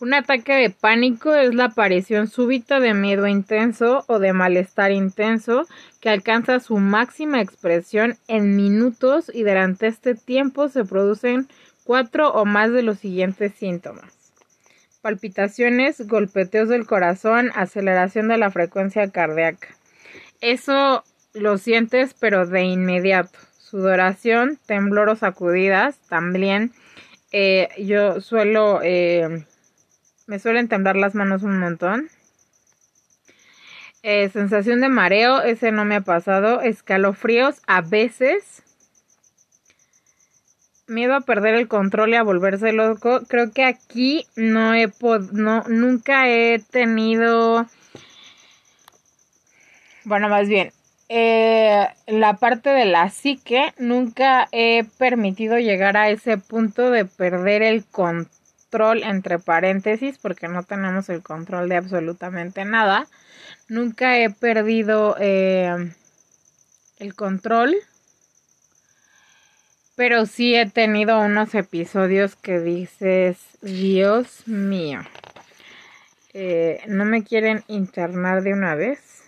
Un 0.00 0.12
ataque 0.12 0.54
de 0.54 0.70
pánico 0.70 1.34
es 1.34 1.54
la 1.54 1.66
aparición 1.66 2.26
súbita 2.28 2.80
de 2.80 2.94
miedo 2.94 3.26
intenso 3.26 4.04
o 4.08 4.18
de 4.18 4.32
malestar 4.32 4.92
intenso 4.92 5.66
que 6.00 6.10
alcanza 6.10 6.60
su 6.60 6.78
máxima 6.78 7.40
expresión 7.40 8.18
en 8.28 8.56
minutos 8.56 9.30
y 9.32 9.42
durante 9.42 9.86
este 9.86 10.14
tiempo 10.14 10.68
se 10.68 10.84
producen 10.84 11.48
cuatro 11.84 12.30
o 12.30 12.44
más 12.44 12.72
de 12.72 12.82
los 12.82 12.98
siguientes 12.98 13.54
síntomas 13.54 14.24
palpitaciones, 15.04 16.08
golpeteos 16.08 16.70
del 16.70 16.86
corazón, 16.86 17.50
aceleración 17.54 18.26
de 18.28 18.38
la 18.38 18.50
frecuencia 18.50 19.10
cardíaca. 19.10 19.68
Eso 20.40 21.04
lo 21.34 21.58
sientes 21.58 22.14
pero 22.14 22.46
de 22.46 22.62
inmediato. 22.62 23.38
Sudoración, 23.58 24.58
temblor 24.64 25.10
o 25.10 25.16
sacudidas 25.16 25.98
también. 26.08 26.72
Eh, 27.32 27.68
yo 27.84 28.22
suelo, 28.22 28.80
eh, 28.82 29.44
me 30.26 30.38
suelen 30.38 30.68
temblar 30.68 30.96
las 30.96 31.14
manos 31.14 31.42
un 31.42 31.58
montón. 31.58 32.08
Eh, 34.02 34.28
sensación 34.30 34.80
de 34.80 34.88
mareo, 34.88 35.40
ese 35.42 35.72
no 35.72 35.84
me 35.84 35.96
ha 35.96 36.00
pasado. 36.02 36.60
Escalofríos 36.60 37.60
a 37.66 37.80
veces 37.80 38.62
miedo 40.86 41.14
a 41.14 41.22
perder 41.22 41.54
el 41.54 41.68
control 41.68 42.10
y 42.10 42.16
a 42.16 42.22
volverse 42.22 42.72
loco, 42.72 43.22
creo 43.26 43.52
que 43.52 43.64
aquí 43.64 44.26
no 44.36 44.74
he 44.74 44.92
no 45.32 45.62
nunca 45.68 46.28
he 46.28 46.58
tenido 46.58 47.66
bueno, 50.04 50.28
más 50.28 50.46
bien 50.48 50.72
eh, 51.08 51.88
la 52.06 52.34
parte 52.34 52.70
de 52.70 52.84
la 52.84 53.08
psique 53.08 53.72
nunca 53.78 54.48
he 54.52 54.84
permitido 54.98 55.58
llegar 55.58 55.96
a 55.96 56.10
ese 56.10 56.36
punto 56.36 56.90
de 56.90 57.06
perder 57.06 57.62
el 57.62 57.84
control 57.86 58.43
entre 59.02 59.38
paréntesis 59.38 60.18
porque 60.18 60.48
no 60.48 60.62
tenemos 60.62 61.08
el 61.08 61.22
control 61.22 61.68
de 61.68 61.76
absolutamente 61.76 62.64
nada 62.64 63.06
nunca 63.68 64.18
he 64.18 64.30
perdido 64.30 65.16
eh, 65.18 65.92
el 66.98 67.14
control 67.14 67.76
pero 69.96 70.26
sí 70.26 70.54
he 70.56 70.66
tenido 70.66 71.20
unos 71.20 71.54
episodios 71.54 72.34
que 72.34 72.58
dices, 72.58 73.38
Dios 73.62 74.46
mío, 74.46 75.00
eh, 76.32 76.82
no 76.88 77.04
me 77.04 77.22
quieren 77.22 77.62
internar 77.68 78.42
de 78.42 78.52
una 78.54 78.74
vez. 78.74 79.22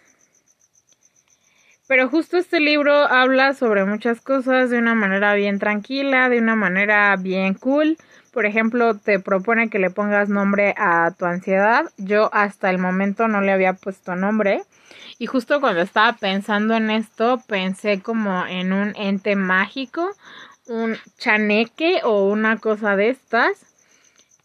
Pero 1.87 2.09
justo 2.09 2.37
este 2.37 2.59
libro 2.59 2.93
habla 2.93 3.55
sobre 3.55 3.85
muchas 3.85 4.21
cosas 4.21 4.71
de 4.71 4.79
una 4.79 4.97
manera 4.97 5.35
bien 5.35 5.61
tranquila, 5.61 6.29
de 6.29 6.41
una 6.41 6.57
manera 6.57 7.15
bien 7.15 7.55
cool, 7.55 7.97
por 8.37 8.45
ejemplo, 8.45 8.95
te 8.99 9.19
propone 9.19 9.71
que 9.71 9.79
le 9.79 9.89
pongas 9.89 10.29
nombre 10.29 10.75
a 10.77 11.11
tu 11.19 11.25
ansiedad. 11.25 11.91
Yo 11.97 12.29
hasta 12.35 12.69
el 12.69 12.77
momento 12.77 13.29
no 13.29 13.41
le 13.41 13.51
había 13.51 13.73
puesto 13.73 14.15
nombre. 14.15 14.61
Y 15.19 15.25
justo 15.25 15.59
cuando 15.59 15.81
estaba 15.81 16.13
pensando 16.19 16.75
en 16.75 16.91
esto, 16.91 17.43
pensé 17.47 18.03
como 18.03 18.45
en 18.45 18.75
un 18.75 18.93
ente 18.97 19.37
mágico, 19.37 20.11
un 20.67 20.99
chaneque 21.17 22.03
o 22.05 22.29
una 22.29 22.59
cosa 22.59 22.95
de 22.95 23.09
estas. 23.09 23.53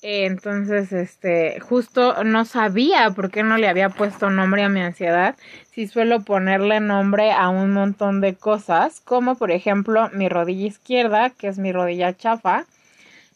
Entonces, 0.01 0.93
este, 0.93 1.59
justo 1.59 2.23
no 2.23 2.45
sabía 2.45 3.11
por 3.11 3.29
qué 3.29 3.43
no 3.43 3.57
le 3.57 3.67
había 3.67 3.89
puesto 3.89 4.29
nombre 4.29 4.63
a 4.63 4.69
mi 4.69 4.79
ansiedad. 4.79 5.35
Si 5.71 5.87
suelo 5.87 6.21
ponerle 6.21 6.79
nombre 6.79 7.33
a 7.33 7.49
un 7.49 7.73
montón 7.73 8.21
de 8.21 8.35
cosas, 8.35 9.01
como 9.01 9.35
por 9.35 9.51
ejemplo 9.51 10.09
mi 10.13 10.29
rodilla 10.29 10.67
izquierda, 10.67 11.31
que 11.31 11.49
es 11.49 11.57
mi 11.57 11.73
rodilla 11.73 12.15
chafa, 12.15 12.67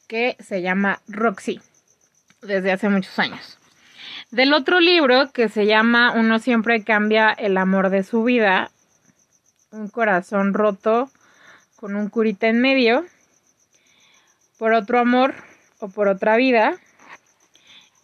que 0.08 0.38
se 0.40 0.62
llama 0.62 1.02
Roxy, 1.08 1.62
desde 2.42 2.72
hace 2.72 2.90
muchos 2.90 3.18
años. 3.20 3.58
Del 4.32 4.54
otro 4.54 4.80
libro 4.80 5.32
que 5.32 5.50
se 5.50 5.66
llama 5.66 6.14
Uno 6.14 6.40
siempre 6.40 6.84
cambia 6.84 7.32
el 7.32 7.58
amor 7.58 7.90
de 7.90 8.04
su 8.04 8.24
vida, 8.24 8.72
un 9.72 9.88
corazón 9.88 10.54
roto 10.54 11.10
con 11.76 11.96
un 11.96 12.10
curita 12.10 12.48
en 12.48 12.62
medio, 12.62 13.06
por 14.58 14.74
otro 14.74 15.00
amor 15.00 15.36
o 15.80 15.90
por 15.90 16.08
otra 16.08 16.38
vida. 16.38 16.76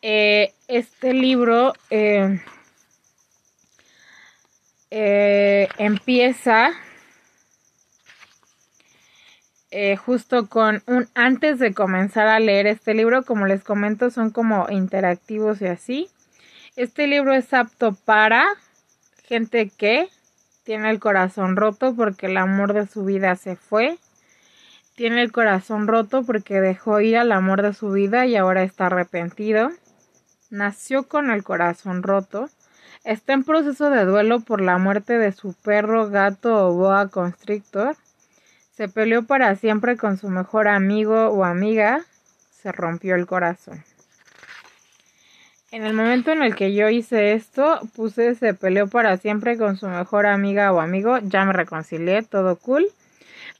Eh, 0.01 0.53
este 0.67 1.13
libro 1.13 1.73
eh, 1.89 2.39
eh, 4.89 5.67
empieza 5.77 6.71
justo 10.05 10.47
con 10.47 10.83
un 10.85 11.07
antes 11.15 11.59
de 11.59 11.73
comenzar 11.73 12.27
a 12.27 12.39
leer 12.39 12.67
este 12.67 12.93
libro, 12.93 13.23
como 13.23 13.45
les 13.45 13.63
comento, 13.63 14.09
son 14.09 14.31
como 14.31 14.67
interactivos 14.69 15.61
y 15.61 15.67
así. 15.67 16.09
Este 16.75 17.07
libro 17.07 17.33
es 17.33 17.53
apto 17.53 17.93
para 17.93 18.45
gente 19.23 19.69
que 19.69 20.09
tiene 20.63 20.89
el 20.89 20.99
corazón 20.99 21.55
roto 21.55 21.95
porque 21.95 22.27
el 22.27 22.37
amor 22.37 22.73
de 22.73 22.87
su 22.87 23.03
vida 23.03 23.35
se 23.35 23.55
fue 23.55 23.97
tiene 25.01 25.23
el 25.23 25.31
corazón 25.31 25.87
roto 25.87 26.23
porque 26.23 26.61
dejó 26.61 26.99
ir 26.99 27.17
al 27.17 27.31
amor 27.31 27.63
de 27.63 27.73
su 27.73 27.89
vida 27.91 28.27
y 28.27 28.35
ahora 28.35 28.61
está 28.61 28.85
arrepentido. 28.85 29.71
Nació 30.51 31.07
con 31.07 31.31
el 31.31 31.43
corazón 31.43 32.03
roto. 32.03 32.49
Está 33.03 33.33
en 33.33 33.43
proceso 33.43 33.89
de 33.89 34.05
duelo 34.05 34.41
por 34.41 34.61
la 34.61 34.77
muerte 34.77 35.17
de 35.17 35.31
su 35.31 35.53
perro, 35.53 36.09
gato 36.09 36.67
o 36.67 36.73
boa 36.73 37.07
constrictor. 37.07 37.95
Se 38.81 38.89
peleó 38.89 39.21
para 39.21 39.55
siempre 39.55 39.95
con 39.95 40.17
su 40.17 40.27
mejor 40.27 40.67
amigo 40.67 41.27
o 41.27 41.45
amiga. 41.45 42.03
Se 42.49 42.71
rompió 42.71 43.13
el 43.13 43.27
corazón. 43.27 43.83
En 45.69 45.83
el 45.83 45.93
momento 45.93 46.31
en 46.31 46.41
el 46.41 46.55
que 46.55 46.73
yo 46.73 46.89
hice 46.89 47.33
esto, 47.33 47.79
puse 47.95 48.33
se 48.33 48.55
peleó 48.55 48.87
para 48.87 49.17
siempre 49.17 49.55
con 49.55 49.77
su 49.77 49.87
mejor 49.87 50.25
amiga 50.25 50.73
o 50.73 50.81
amigo. 50.81 51.19
Ya 51.19 51.45
me 51.45 51.53
reconcilié, 51.53 52.23
todo 52.23 52.55
cool. 52.55 52.87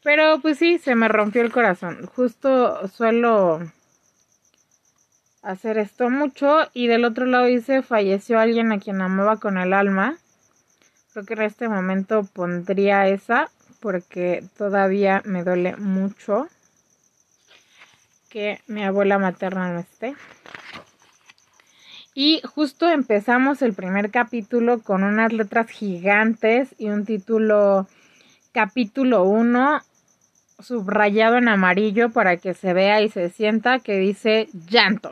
Pero 0.02 0.40
pues 0.42 0.58
sí, 0.58 0.80
se 0.80 0.96
me 0.96 1.08
rompió 1.08 1.44
el 1.44 1.52
corazón. 1.52 2.04
Justo 2.08 2.88
suelo 2.88 3.60
hacer 5.44 5.78
esto 5.78 6.10
mucho. 6.10 6.68
Y 6.74 6.88
del 6.88 7.06
otro 7.06 7.28
lado 7.28 7.46
dice, 7.46 7.84
falleció 7.84 8.40
alguien 8.40 8.72
a 8.72 8.80
quien 8.80 9.00
amaba 9.04 9.38
con 9.38 9.60
el 9.60 9.74
alma. 9.74 10.18
Creo 11.14 11.26
que 11.28 11.36
en 11.36 11.42
este 11.44 11.70
momento 11.70 12.24
pondría 12.24 13.08
esa 13.08 13.52
porque 13.82 14.44
todavía 14.58 15.22
me 15.26 15.44
duele 15.44 15.76
mucho 15.76 16.48
que 18.30 18.62
mi 18.68 18.84
abuela 18.84 19.20
materna 19.20 19.74
no 19.74 19.80
esté. 19.80 20.16
Y 22.14 22.42
justo 22.44 22.90
empezamos 22.90 23.62
el 23.62 23.74
primer 23.74 24.12
capítulo 24.12 24.82
con 24.82 25.04
unas 25.04 25.34
letras 25.34 25.70
gigantes 25.70 26.76
y 26.78 26.90
un 26.90 27.06
título 27.06 27.88
capítulo 28.52 29.24
1 29.24 29.82
subrayado 30.60 31.38
en 31.38 31.48
amarillo 31.48 32.12
para 32.12 32.38
que 32.38 32.54
se 32.54 32.74
vea 32.74 33.02
y 33.02 33.10
se 33.10 33.30
sienta 33.30 33.80
que 33.80 33.98
dice 33.98 34.48
llanto. 34.70 35.12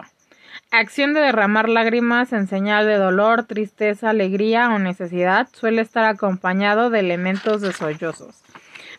Acción 0.71 1.13
de 1.13 1.21
derramar 1.21 1.67
lágrimas 1.67 2.31
en 2.31 2.47
señal 2.47 2.85
de 2.85 2.95
dolor, 2.95 3.45
tristeza, 3.45 4.11
alegría 4.11 4.69
o 4.69 4.77
necesidad 4.77 5.47
suele 5.51 5.81
estar 5.81 6.05
acompañado 6.05 6.89
de 6.89 6.99
elementos 6.99 7.61
de 7.61 7.73
sollozos. 7.73 8.35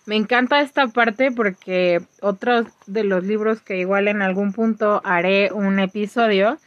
Me 0.06 0.16
encanta 0.16 0.60
esta 0.60 0.88
parte 0.88 1.30
porque 1.30 2.00
otros 2.20 2.66
de 2.86 3.04
los 3.04 3.24
libros 3.24 3.60
que 3.60 3.78
igual 3.78 4.08
en 4.08 4.22
algún 4.22 4.52
punto 4.52 5.00
haré 5.04 5.52
un 5.52 5.78
episodio, 5.78 6.58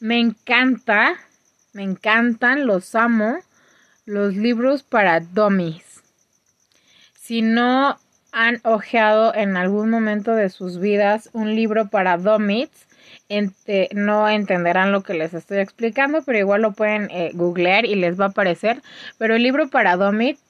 me 0.00 0.18
encanta, 0.18 1.14
me 1.72 1.82
encantan, 1.82 2.66
los 2.66 2.94
amo, 2.94 3.38
los 4.06 4.34
libros 4.34 4.82
para 4.82 5.20
dummies. 5.20 6.02
Si 7.14 7.42
no 7.42 7.98
han 8.32 8.60
ojeado 8.64 9.34
en 9.34 9.56
algún 9.56 9.90
momento 9.90 10.34
de 10.34 10.50
sus 10.50 10.78
vidas 10.78 11.30
un 11.32 11.54
libro 11.54 11.88
para 11.88 12.16
Domits, 12.16 12.86
no 13.92 14.28
entenderán 14.28 14.92
lo 14.92 15.02
que 15.02 15.14
les 15.14 15.34
estoy 15.34 15.58
explicando, 15.58 16.22
pero 16.22 16.38
igual 16.38 16.62
lo 16.62 16.72
pueden 16.72 17.08
eh, 17.10 17.30
googlear 17.34 17.84
y 17.84 17.94
les 17.94 18.18
va 18.18 18.26
a 18.26 18.28
aparecer. 18.28 18.82
Pero 19.18 19.36
el 19.36 19.42
libro 19.42 19.68
para 19.68 19.96
Domits 19.96 20.40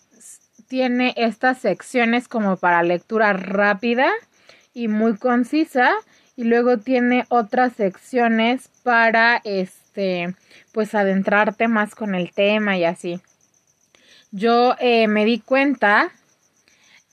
tiene 0.70 1.14
estas 1.16 1.58
secciones 1.58 2.28
como 2.28 2.56
para 2.56 2.84
lectura 2.84 3.32
rápida 3.32 4.08
y 4.72 4.86
muy 4.86 5.16
concisa 5.16 5.90
y 6.36 6.44
luego 6.44 6.78
tiene 6.78 7.24
otras 7.28 7.72
secciones 7.72 8.70
para 8.84 9.42
este 9.42 10.32
pues 10.72 10.94
adentrarte 10.94 11.66
más 11.66 11.96
con 11.96 12.14
el 12.14 12.30
tema 12.30 12.78
y 12.78 12.84
así. 12.84 13.20
Yo 14.30 14.76
eh, 14.78 15.08
me 15.08 15.24
di 15.24 15.40
cuenta 15.40 16.12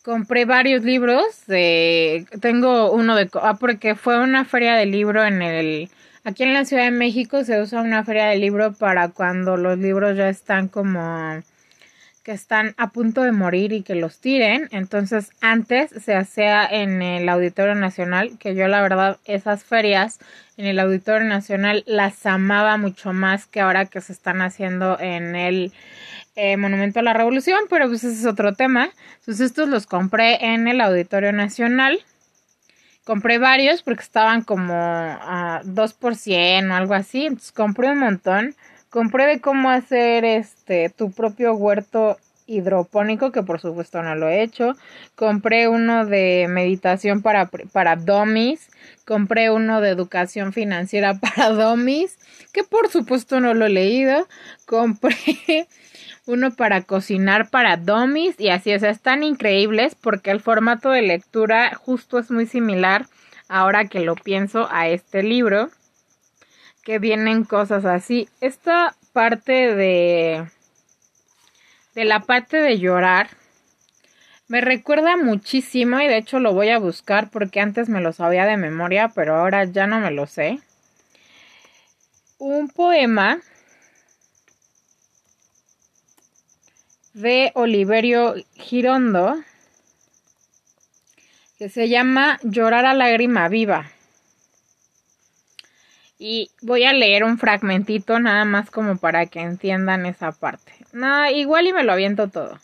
compré 0.04 0.46
varios 0.46 0.84
libros. 0.84 1.26
tengo 1.48 2.92
uno 2.92 3.16
de... 3.16 3.28
Ah, 3.42 3.58
porque 3.60 3.96
fue 3.96 4.20
una 4.20 4.46
feria 4.46 4.76
de 4.76 4.86
libro 4.86 5.26
en 5.26 5.42
el... 5.42 5.90
Aquí 6.24 6.44
en 6.44 6.54
la 6.54 6.64
Ciudad 6.64 6.84
de 6.84 6.92
México 6.92 7.44
se 7.44 7.60
usa 7.60 7.82
una 7.82 8.04
feria 8.04 8.28
de 8.28 8.38
libro 8.38 8.72
para 8.74 9.10
cuando 9.10 9.58
los 9.58 9.80
libros 9.80 10.16
ya 10.16 10.30
están 10.30 10.68
como 10.68 11.42
que 12.28 12.34
están 12.34 12.76
a 12.76 12.90
punto 12.90 13.24
de 13.24 13.32
morir 13.32 13.72
y 13.72 13.84
que 13.84 13.96
los 13.96 14.20
tiren. 14.20 14.68
Entonces 14.72 15.32
antes 15.40 15.92
se 15.92 16.14
hacía 16.14 16.66
en 16.66 17.02
el 17.02 17.30
Auditorio 17.30 17.74
Nacional, 17.74 18.38
que 18.38 18.54
yo 18.54 18.68
la 18.68 18.82
verdad 18.82 19.18
esas 19.24 19.64
ferias 19.64 20.20
en 20.58 20.66
el 20.66 20.78
Auditorio 20.78 21.26
Nacional 21.26 21.86
las 21.88 22.26
amaba 22.26 22.76
mucho 22.76 23.14
más 23.14 23.46
que 23.46 23.62
ahora 23.62 23.86
que 23.86 24.02
se 24.02 24.12
están 24.12 24.42
haciendo 24.42 25.00
en 25.00 25.38
el 25.38 25.72
eh, 26.36 26.58
Monumento 26.58 27.00
a 27.00 27.04
la 27.04 27.14
Revolución, 27.14 27.62
pero 27.70 27.88
pues 27.88 28.04
ese 28.04 28.20
es 28.20 28.26
otro 28.26 28.54
tema. 28.56 28.90
Entonces 29.20 29.46
estos 29.46 29.70
los 29.70 29.88
compré 29.88 30.54
en 30.54 30.68
el 30.68 30.82
Auditorio 30.82 31.32
Nacional. 31.32 31.98
Compré 33.06 33.38
varios 33.38 33.84
porque 33.84 34.04
estaban 34.04 34.42
como 34.42 34.74
a 34.76 35.62
2 35.64 35.94
por 35.94 36.18
100 36.18 36.72
o 36.72 36.76
algo 36.76 36.94
así. 36.94 37.26
Entonces 37.26 37.54
compré 37.54 37.90
un 37.90 38.00
montón. 38.00 38.54
Compré 38.98 39.28
de 39.28 39.42
cómo 39.42 39.70
hacer 39.70 40.26
este 40.26 40.90
tu 40.90 41.12
propio 41.12 41.54
huerto 41.54 42.18
hidropónico, 42.48 43.32
que 43.32 43.44
por 43.44 43.60
supuesto 43.60 44.02
no 44.02 44.16
lo 44.16 44.28
he 44.28 44.42
hecho. 44.42 44.74
Compré 45.14 45.68
uno 45.68 46.08
de 46.08 46.48
meditación 46.50 47.22
para, 47.22 47.46
para 47.46 47.96
dummies. 47.96 48.72
Compré 49.06 49.52
uno 49.52 49.82
de 49.82 49.90
educación 49.92 50.52
financiera 50.52 51.14
para 51.20 51.52
dummies, 51.52 52.18
que 52.52 52.64
por 52.64 52.90
supuesto 52.90 53.40
no 53.40 53.54
lo 53.54 53.68
he 53.68 53.70
leído. 53.70 54.28
Compré 54.66 55.68
uno 56.26 56.50
para 56.56 56.82
cocinar 56.82 57.52
para 57.52 57.78
dummies 57.78 58.40
y 58.40 58.50
así, 58.50 58.74
o 58.74 58.80
sea, 58.80 58.90
están 58.90 59.22
increíbles 59.22 59.94
porque 59.94 60.32
el 60.32 60.40
formato 60.40 60.90
de 60.90 61.04
lectura 61.04 61.76
justo 61.76 62.18
es 62.18 62.32
muy 62.32 62.48
similar 62.48 63.06
ahora 63.48 63.86
que 63.86 64.00
lo 64.00 64.16
pienso 64.16 64.68
a 64.72 64.88
este 64.88 65.22
libro, 65.22 65.70
que 66.88 67.00
vienen 67.00 67.44
cosas 67.44 67.84
así. 67.84 68.30
Esta 68.40 68.96
parte 69.12 69.76
de 69.76 70.48
de 71.96 72.06
la 72.06 72.22
parte 72.22 72.62
de 72.62 72.80
llorar 72.80 73.28
me 74.48 74.62
recuerda 74.62 75.18
muchísimo 75.18 76.00
y 76.00 76.08
de 76.08 76.16
hecho 76.16 76.40
lo 76.40 76.54
voy 76.54 76.70
a 76.70 76.80
buscar 76.80 77.30
porque 77.30 77.60
antes 77.60 77.90
me 77.90 78.00
lo 78.00 78.14
sabía 78.14 78.46
de 78.46 78.56
memoria, 78.56 79.10
pero 79.10 79.36
ahora 79.36 79.66
ya 79.66 79.86
no 79.86 80.00
me 80.00 80.12
lo 80.12 80.28
sé. 80.28 80.62
Un 82.38 82.70
poema 82.70 83.42
de 87.14 87.52
Oliverio 87.54 88.36
Girondo 88.54 89.44
que 91.58 91.68
se 91.68 91.90
llama 91.90 92.40
Llorar 92.44 92.86
a 92.86 92.94
lágrima 92.94 93.50
viva. 93.50 93.92
Y 96.20 96.50
voy 96.62 96.84
a 96.84 96.94
leer 96.94 97.24
un 97.24 97.38
fragmentito 97.38 98.20
nada 98.20 98.44
más 98.44 98.72
como 98.72 98.98
para 98.98 99.28
que 99.28 99.40
entiendan 99.42 100.06
esa 100.06 100.32
parte. 100.32 100.74
Nada, 100.92 101.32
igual 101.32 101.68
y 101.68 101.74
me 101.74 101.84
lo 101.84 101.94
aviento 101.94 102.28
todo. 102.28 102.60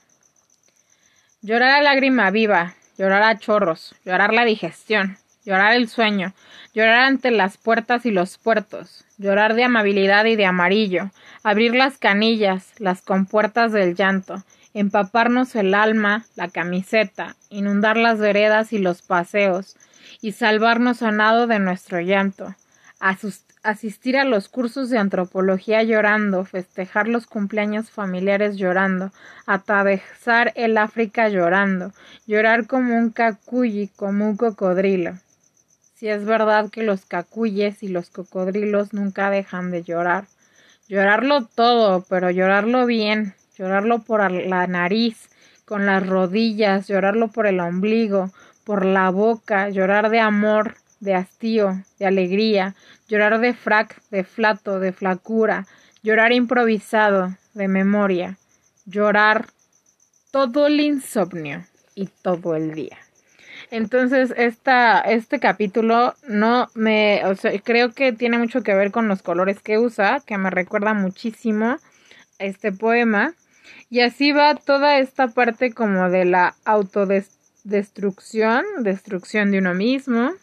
Llorar 1.42 1.72
a 1.72 1.82
lágrima 1.82 2.32
viva, 2.32 2.74
llorar 2.98 3.22
a 3.24 3.38
chorros, 3.38 3.96
llorar 4.06 4.34
la 4.34 4.46
digestión, 4.46 5.18
llorar 5.46 5.74
el 5.74 5.88
sueño, 5.88 6.34
llorar 6.74 7.04
ante 7.04 7.32
las 7.32 7.58
puertas 7.58 8.06
y 8.06 8.12
los 8.12 8.38
puertos, 8.38 9.06
llorar 9.18 9.54
de 9.54 9.66
amabilidad 9.66 10.26
y 10.26 10.36
de 10.36 10.46
amarillo, 10.46 11.12
abrir 11.44 11.76
las 11.76 11.98
canillas, 11.98 12.74
las 12.80 13.02
compuertas 13.02 13.72
del 13.72 13.96
llanto, 13.96 14.44
empaparnos 14.74 15.56
el 15.56 15.76
alma, 15.76 16.26
la 16.36 16.48
camiseta, 16.48 17.36
inundar 17.50 17.98
las 17.98 18.20
veredas 18.20 18.74
y 18.74 18.80
los 18.80 19.02
paseos, 19.02 19.76
y 20.22 20.32
salvarnos 20.32 21.04
a 21.04 21.12
nado 21.12 21.48
de 21.48 21.60
nuestro 21.60 22.00
llanto, 22.00 22.56
asistir 23.63 24.18
a 24.18 24.24
los 24.24 24.48
cursos 24.48 24.89
de 24.89 24.98
antropología 24.98 25.84
llorando, 25.84 26.46
festejar 26.46 27.10
los 27.10 27.28
cumpleaños 27.28 27.92
familiares 27.92 28.56
llorando, 28.56 29.12
atravesar 29.46 30.54
el 30.56 30.78
África 30.78 31.28
llorando, 31.28 31.92
llorar 32.26 32.66
como 32.66 32.96
un 32.96 33.10
cacuyi, 33.10 33.89
como 33.89 34.30
un 34.30 34.38
cocodrilo. 34.38 35.18
Si 35.96 36.08
es 36.08 36.24
verdad 36.24 36.70
que 36.70 36.84
los 36.84 37.06
cacuyes 37.06 37.84
y 37.84 37.89
los 37.89 38.10
cocodrilos 38.10 38.94
nunca 38.94 39.30
dejan 39.30 39.72
de 39.72 39.84
llorar. 39.84 40.26
Llorarlo 40.88 41.46
todo, 41.46 42.06
pero 42.08 42.30
llorarlo 42.32 42.86
bien, 42.86 43.34
llorarlo 43.58 44.00
por 44.00 44.32
la 44.32 44.68
nariz, 44.68 45.30
con 45.66 45.86
las 45.86 46.08
rodillas, 46.08 46.88
llorarlo 46.88 47.30
por 47.30 47.48
el 47.48 47.60
ombligo, 47.60 48.32
por 48.63 48.86
la 48.86 49.10
boca, 49.10 49.70
llorar 49.70 50.10
de 50.10 50.20
amor, 50.20 50.76
de 51.04 51.16
hastío, 51.16 51.84
de 52.00 52.06
alegría, 52.06 52.76
llorar 53.08 53.39
de 53.39 53.54
frac, 53.54 54.02
de 54.10 54.24
flato, 54.24 54.80
de 54.80 54.94
flacura, 54.94 55.68
llorar 56.02 56.32
improvisado, 56.32 57.36
de 57.54 57.68
memoria, 57.68 58.38
llorar 58.86 59.48
todo 60.32 60.68
el 60.68 60.80
insomnio 60.80 61.66
y 61.94 62.08
todo 62.22 62.56
el 62.56 62.74
día. 62.74 62.98
Entonces, 63.70 64.34
esta, 64.38 65.02
este 65.02 65.39
capítulo 65.39 66.16
no 66.28 66.70
me, 66.74 67.22
o 67.26 67.36
sea, 67.36 67.52
creo 67.60 67.94
que 67.94 68.13
tiene 68.13 68.38
mucho 68.38 68.63
que 68.63 68.74
ver 68.74 68.92
con 68.92 69.08
los 69.08 69.22
colores 69.22 69.60
que 69.62 69.78
usa, 69.80 70.22
que 70.26 70.38
me 70.38 70.50
recuerda 70.50 70.94
muchísimo 70.94 71.78
este 72.39 72.72
poema. 72.72 73.34
Y 73.89 74.02
así 74.02 74.32
va 74.32 74.56
toda 74.56 75.00
esta 75.00 75.28
parte 75.28 75.74
como 75.74 76.10
de 76.10 76.26
la 76.26 76.56
autodestrucción, 76.66 78.63
destrucción 78.80 79.52
de 79.52 79.60
uno 79.60 79.74
mismo. 79.74 80.34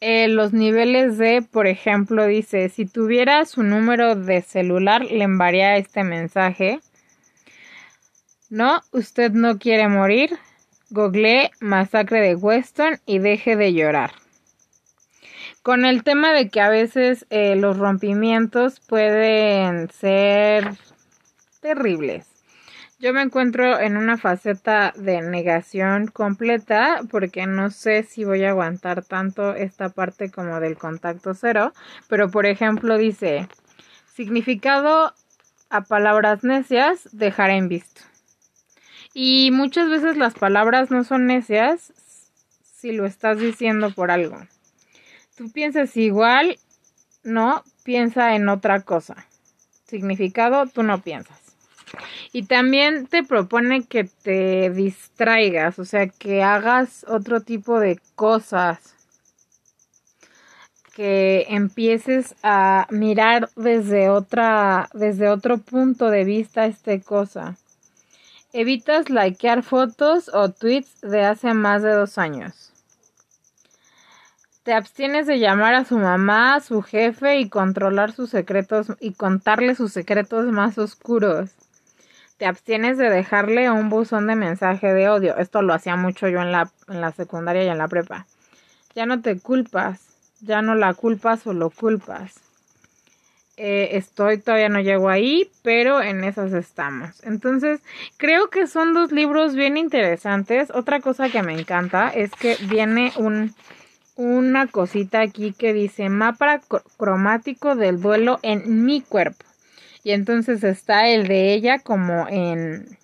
Eh, 0.00 0.28
los 0.28 0.52
niveles 0.52 1.18
de, 1.18 1.42
por 1.42 1.66
ejemplo, 1.66 2.26
dice, 2.26 2.68
si 2.68 2.86
tuviera 2.86 3.44
su 3.44 3.64
número 3.64 4.14
de 4.14 4.42
celular, 4.42 5.04
le 5.04 5.24
enviaría 5.24 5.76
este 5.76 6.04
mensaje. 6.04 6.80
No, 8.48 8.80
usted 8.92 9.32
no 9.32 9.58
quiere 9.58 9.88
morir, 9.88 10.38
Google 10.90 11.50
Masacre 11.60 12.20
de 12.20 12.36
Weston 12.36 13.00
y 13.06 13.18
deje 13.18 13.56
de 13.56 13.72
llorar. 13.72 14.12
Con 15.62 15.84
el 15.84 16.04
tema 16.04 16.32
de 16.32 16.48
que 16.48 16.60
a 16.60 16.70
veces 16.70 17.26
eh, 17.30 17.56
los 17.56 17.76
rompimientos 17.76 18.80
pueden 18.80 19.90
ser 19.90 20.76
terribles. 21.60 22.37
Yo 23.00 23.12
me 23.12 23.22
encuentro 23.22 23.78
en 23.78 23.96
una 23.96 24.18
faceta 24.18 24.92
de 24.96 25.22
negación 25.22 26.08
completa 26.08 27.02
porque 27.08 27.46
no 27.46 27.70
sé 27.70 28.02
si 28.02 28.24
voy 28.24 28.42
a 28.42 28.50
aguantar 28.50 29.04
tanto 29.04 29.54
esta 29.54 29.90
parte 29.90 30.32
como 30.32 30.58
del 30.58 30.76
contacto 30.76 31.32
cero, 31.32 31.72
pero 32.08 32.28
por 32.28 32.44
ejemplo 32.44 32.98
dice, 32.98 33.46
significado 34.12 35.14
a 35.70 35.82
palabras 35.82 36.42
necias, 36.42 37.08
dejar 37.12 37.50
en 37.50 37.68
visto. 37.68 38.00
Y 39.14 39.50
muchas 39.52 39.88
veces 39.88 40.16
las 40.16 40.34
palabras 40.34 40.90
no 40.90 41.04
son 41.04 41.26
necias 41.26 41.92
si 42.74 42.90
lo 42.90 43.06
estás 43.06 43.38
diciendo 43.38 43.94
por 43.94 44.10
algo. 44.10 44.40
Tú 45.36 45.52
piensas 45.52 45.96
igual, 45.96 46.58
no, 47.22 47.62
piensa 47.84 48.34
en 48.34 48.48
otra 48.48 48.80
cosa. 48.80 49.24
Significado, 49.86 50.66
tú 50.66 50.82
no 50.82 51.00
piensas. 51.00 51.37
Y 52.32 52.44
también 52.44 53.06
te 53.06 53.22
propone 53.22 53.84
que 53.84 54.04
te 54.04 54.70
distraigas, 54.70 55.78
o 55.78 55.84
sea, 55.84 56.08
que 56.08 56.42
hagas 56.42 57.04
otro 57.08 57.40
tipo 57.40 57.80
de 57.80 58.00
cosas. 58.14 58.94
Que 60.94 61.46
empieces 61.48 62.34
a 62.42 62.86
mirar 62.90 63.50
desde 63.54 64.08
otra, 64.08 64.88
desde 64.92 65.28
otro 65.28 65.58
punto 65.58 66.10
de 66.10 66.24
vista 66.24 66.66
esta 66.66 66.98
cosa. 67.00 67.56
Evitas 68.52 69.10
likear 69.10 69.62
fotos 69.62 70.30
o 70.32 70.50
tweets 70.50 71.00
de 71.02 71.24
hace 71.24 71.54
más 71.54 71.82
de 71.82 71.92
dos 71.92 72.18
años. 72.18 72.72
Te 74.68 74.74
abstienes 74.74 75.26
de 75.26 75.38
llamar 75.38 75.74
a 75.74 75.86
su 75.86 75.96
mamá, 75.96 76.60
su 76.60 76.82
jefe 76.82 77.38
y 77.38 77.48
controlar 77.48 78.12
sus 78.12 78.28
secretos 78.28 78.88
y 79.00 79.14
contarle 79.14 79.74
sus 79.74 79.94
secretos 79.94 80.44
más 80.46 80.76
oscuros. 80.76 81.50
Te 82.38 82.46
abstienes 82.46 82.98
de 82.98 83.10
dejarle 83.10 83.68
un 83.70 83.88
buzón 83.88 84.28
de 84.28 84.36
mensaje 84.36 84.94
de 84.94 85.08
odio. 85.08 85.36
Esto 85.38 85.60
lo 85.60 85.74
hacía 85.74 85.96
mucho 85.96 86.28
yo 86.28 86.40
en 86.40 86.52
la, 86.52 86.70
en 86.88 87.00
la 87.00 87.10
secundaria 87.10 87.64
y 87.64 87.68
en 87.68 87.78
la 87.78 87.88
prepa. 87.88 88.26
Ya 88.94 89.06
no 89.06 89.20
te 89.20 89.38
culpas, 89.40 90.00
ya 90.40 90.62
no 90.62 90.76
la 90.76 90.94
culpas 90.94 91.46
o 91.48 91.52
lo 91.52 91.70
culpas. 91.70 92.40
Eh, 93.56 93.96
estoy, 93.96 94.38
todavía 94.38 94.68
no 94.68 94.78
llego 94.78 95.08
ahí, 95.08 95.50
pero 95.62 96.00
en 96.00 96.22
esas 96.22 96.52
estamos. 96.52 97.24
Entonces, 97.24 97.80
creo 98.16 98.50
que 98.50 98.68
son 98.68 98.94
dos 98.94 99.10
libros 99.10 99.56
bien 99.56 99.76
interesantes. 99.76 100.70
Otra 100.72 101.00
cosa 101.00 101.28
que 101.30 101.42
me 101.42 101.58
encanta 101.58 102.08
es 102.08 102.30
que 102.30 102.56
viene 102.68 103.12
un, 103.16 103.52
una 104.14 104.68
cosita 104.68 105.22
aquí 105.22 105.52
que 105.52 105.72
dice 105.72 106.08
mapa 106.08 106.60
cromático 106.96 107.74
del 107.74 108.00
duelo 108.00 108.38
en 108.42 108.84
mi 108.84 109.00
cuerpo. 109.00 109.47
Y 110.04 110.12
entonces 110.12 110.64
está 110.64 111.08
el 111.08 111.26
de 111.28 111.52
ella 111.52 111.80
como 111.80 112.28
en, 112.28 112.98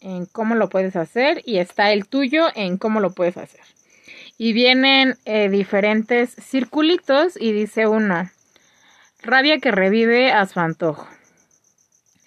en 0.00 0.26
cómo 0.26 0.54
lo 0.54 0.68
puedes 0.68 0.96
hacer 0.96 1.42
y 1.44 1.58
está 1.58 1.92
el 1.92 2.06
tuyo 2.06 2.46
en 2.54 2.76
cómo 2.76 3.00
lo 3.00 3.12
puedes 3.12 3.36
hacer. 3.36 3.60
Y 4.38 4.52
vienen 4.52 5.16
eh, 5.24 5.48
diferentes 5.48 6.34
circulitos 6.34 7.40
y 7.40 7.52
dice 7.52 7.86
uno, 7.86 8.30
Rabia 9.22 9.58
que 9.58 9.72
revive 9.72 10.30
a 10.30 10.46
su 10.46 10.60
antojo. 10.60 11.08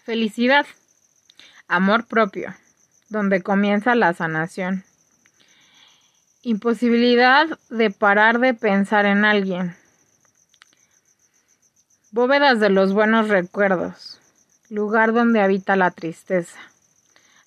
Felicidad. 0.04 0.66
Amor 1.68 2.08
propio, 2.08 2.56
donde 3.10 3.44
comienza 3.44 3.94
la 3.96 4.14
sanación. 4.14 4.84
Imposibilidad 6.42 7.48
de 7.70 7.92
parar 7.92 8.40
de 8.40 8.54
pensar 8.54 9.06
en 9.06 9.24
alguien. 9.24 9.76
Bóvedas 12.12 12.60
de 12.60 12.72
los 12.72 12.92
buenos 12.94 13.28
recuerdos. 13.28 14.20
Lugar 14.72 15.14
donde 15.14 15.42
habita 15.42 15.76
la 15.76 15.92
tristeza. 15.92 16.58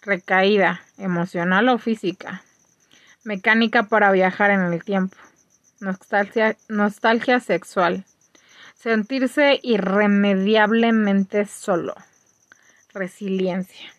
Recaída, 0.03 0.83
emocional 0.99 1.69
o 1.69 1.79
física. 1.79 2.45
Mecánica 3.25 3.83
para 3.89 4.13
viajar 4.13 4.53
en 4.53 4.61
el 4.73 4.85
tiempo. 4.85 5.17
Nostalgia, 5.81 6.57
nostalgia 6.69 7.41
sexual 7.41 8.05
Sentirse 8.79 9.59
irremediablemente 9.65 11.47
solo. 11.47 11.97
Resiliencia. 12.95 13.93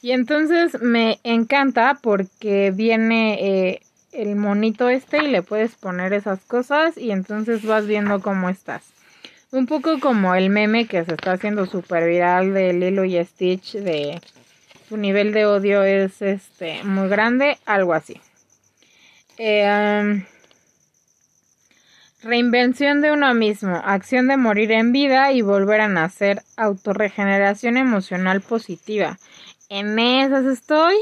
Y 0.00 0.12
entonces 0.12 0.80
me 0.80 1.20
encanta 1.22 1.98
porque 2.02 2.70
viene 2.70 3.34
eh, 3.40 3.82
el 4.12 4.36
monito 4.36 4.88
este 4.88 5.22
y 5.22 5.28
le 5.28 5.42
puedes 5.42 5.74
poner 5.74 6.14
esas 6.14 6.40
cosas 6.40 6.96
y 6.96 7.10
entonces 7.10 7.62
vas 7.66 7.86
viendo 7.86 8.22
cómo 8.22 8.48
estás. 8.48 9.01
Un 9.52 9.66
poco 9.66 10.00
como 10.00 10.34
el 10.34 10.50
meme 10.50 10.86
que 10.86 11.04
se 11.04 11.12
está 11.12 11.32
haciendo 11.32 11.66
súper 11.66 12.08
viral 12.08 12.54
de 12.54 12.72
Lilo 12.72 13.04
y 13.04 13.22
Stitch 13.22 13.74
de 13.74 14.20
su 14.88 14.96
nivel 14.96 15.32
de 15.32 15.46
odio 15.46 15.84
es 15.84 16.22
este 16.22 16.82
muy 16.84 17.08
grande, 17.08 17.58
algo 17.66 17.92
así. 17.92 18.20
Eh, 19.36 20.24
Reinvención 22.22 23.00
de 23.02 23.10
uno 23.10 23.34
mismo, 23.34 23.74
acción 23.84 24.28
de 24.28 24.36
morir 24.36 24.70
en 24.70 24.92
vida 24.92 25.32
y 25.32 25.42
volver 25.42 25.80
a 25.80 25.88
nacer, 25.88 26.42
autorregeneración 26.56 27.76
emocional 27.76 28.40
positiva. 28.40 29.18
En 29.68 29.98
esas 29.98 30.46
estoy. 30.46 30.94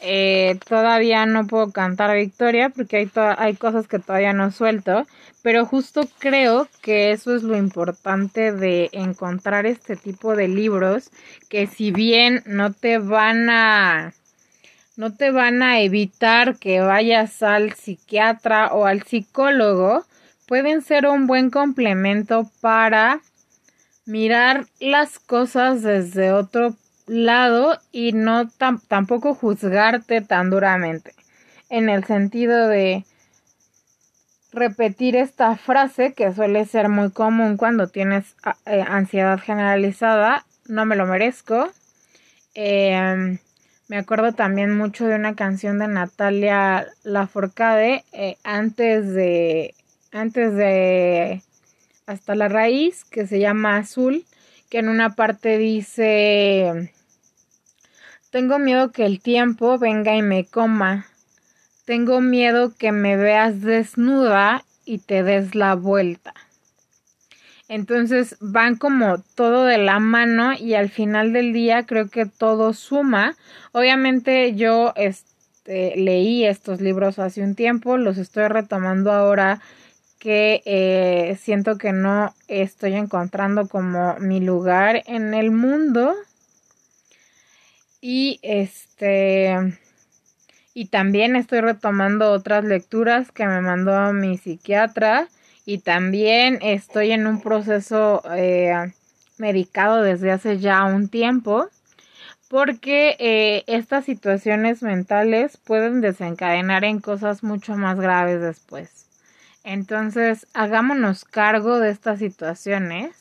Eh, 0.00 0.60
todavía 0.68 1.26
no 1.26 1.48
puedo 1.48 1.72
cantar 1.72 2.14
victoria 2.16 2.70
porque 2.70 2.98
hay, 2.98 3.10
hay 3.36 3.56
cosas 3.56 3.88
que 3.88 3.98
todavía 3.98 4.32
no 4.32 4.52
suelto, 4.52 5.06
pero 5.42 5.66
justo 5.66 6.08
creo 6.18 6.68
que 6.82 7.10
eso 7.10 7.34
es 7.34 7.42
lo 7.42 7.56
importante 7.56 8.52
de 8.52 8.90
encontrar 8.92 9.66
este 9.66 9.96
tipo 9.96 10.36
de 10.36 10.46
libros 10.46 11.10
que 11.48 11.66
si 11.66 11.90
bien 11.90 12.42
no 12.46 12.72
te 12.72 12.98
van 12.98 13.50
a 13.50 14.12
no 14.96 15.14
te 15.14 15.30
van 15.30 15.62
a 15.62 15.80
evitar 15.80 16.56
que 16.58 16.80
vayas 16.80 17.42
al 17.42 17.72
psiquiatra 17.72 18.72
o 18.74 18.84
al 18.84 19.04
psicólogo, 19.04 20.04
pueden 20.46 20.82
ser 20.82 21.06
un 21.06 21.28
buen 21.28 21.50
complemento 21.50 22.50
para 22.60 23.20
mirar 24.06 24.66
las 24.80 25.20
cosas 25.20 25.82
desde 25.82 26.32
otro 26.32 26.74
lado 27.08 27.78
y 27.92 28.12
no 28.12 28.48
tampoco 28.88 29.34
juzgarte 29.34 30.20
tan 30.20 30.50
duramente. 30.50 31.14
en 31.70 31.90
el 31.90 32.04
sentido 32.04 32.66
de 32.68 33.04
repetir 34.52 35.16
esta 35.16 35.56
frase 35.56 36.14
que 36.14 36.32
suele 36.32 36.64
ser 36.64 36.88
muy 36.88 37.10
común 37.10 37.56
cuando 37.56 37.88
tienes 37.88 38.34
ah, 38.42 38.56
eh, 38.66 38.82
ansiedad 38.86 39.38
generalizada, 39.38 40.46
no 40.66 40.86
me 40.86 40.96
lo 40.96 41.06
merezco. 41.06 41.70
Em, 42.54 43.38
me 43.88 43.98
acuerdo 43.98 44.32
también 44.32 44.76
mucho 44.76 45.06
de 45.06 45.16
una 45.16 45.34
canción 45.34 45.78
de 45.78 45.88
Natalia 45.88 46.86
Laforcade 47.04 48.04
eh, 48.12 48.36
antes 48.44 49.12
de 49.12 49.74
antes 50.12 50.54
de 50.54 51.42
hasta 52.06 52.34
la 52.34 52.48
raíz 52.48 53.04
que 53.04 53.26
se 53.26 53.38
llama 53.38 53.76
Azul, 53.76 54.24
que 54.70 54.78
en 54.78 54.88
una 54.88 55.14
parte 55.14 55.58
dice 55.58 56.92
tengo 58.30 58.58
miedo 58.58 58.92
que 58.92 59.06
el 59.06 59.20
tiempo 59.20 59.78
venga 59.78 60.16
y 60.16 60.22
me 60.22 60.44
coma. 60.44 61.06
Tengo 61.84 62.20
miedo 62.20 62.74
que 62.76 62.92
me 62.92 63.16
veas 63.16 63.62
desnuda 63.62 64.64
y 64.84 64.98
te 64.98 65.22
des 65.22 65.54
la 65.54 65.74
vuelta. 65.74 66.34
Entonces 67.68 68.36
van 68.40 68.76
como 68.76 69.18
todo 69.34 69.64
de 69.64 69.78
la 69.78 69.98
mano 69.98 70.54
y 70.54 70.74
al 70.74 70.88
final 70.88 71.32
del 71.32 71.52
día 71.52 71.84
creo 71.84 72.08
que 72.08 72.24
todo 72.24 72.72
suma. 72.72 73.36
Obviamente 73.72 74.54
yo 74.54 74.94
este, 74.96 75.94
leí 75.96 76.46
estos 76.46 76.80
libros 76.80 77.18
hace 77.18 77.42
un 77.42 77.54
tiempo, 77.54 77.98
los 77.98 78.16
estoy 78.16 78.48
retomando 78.48 79.12
ahora 79.12 79.60
que 80.18 80.62
eh, 80.64 81.38
siento 81.40 81.78
que 81.78 81.92
no 81.92 82.34
estoy 82.48 82.94
encontrando 82.94 83.68
como 83.68 84.16
mi 84.18 84.40
lugar 84.40 85.02
en 85.06 85.34
el 85.34 85.50
mundo. 85.50 86.14
Y 88.00 88.38
este 88.42 89.78
y 90.74 90.86
también 90.86 91.34
estoy 91.34 91.60
retomando 91.60 92.30
otras 92.30 92.64
lecturas 92.64 93.32
que 93.32 93.46
me 93.46 93.60
mandó 93.60 94.12
mi 94.12 94.38
psiquiatra 94.38 95.28
y 95.66 95.78
también 95.78 96.60
estoy 96.62 97.10
en 97.10 97.26
un 97.26 97.40
proceso 97.40 98.22
eh, 98.32 98.92
medicado 99.38 100.02
desde 100.02 100.30
hace 100.30 100.58
ya 100.58 100.84
un 100.84 101.08
tiempo 101.08 101.68
porque 102.48 103.16
eh, 103.18 103.64
estas 103.66 104.04
situaciones 104.04 104.82
mentales 104.82 105.56
pueden 105.56 106.00
desencadenar 106.00 106.84
en 106.84 107.00
cosas 107.00 107.42
mucho 107.42 107.74
más 107.76 107.98
graves 107.98 108.40
después. 108.40 109.06
Entonces, 109.64 110.46
hagámonos 110.54 111.24
cargo 111.24 111.78
de 111.78 111.90
estas 111.90 112.20
situaciones 112.20 113.16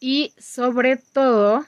y 0.00 0.34
sobre 0.38 0.96
todo, 0.96 1.64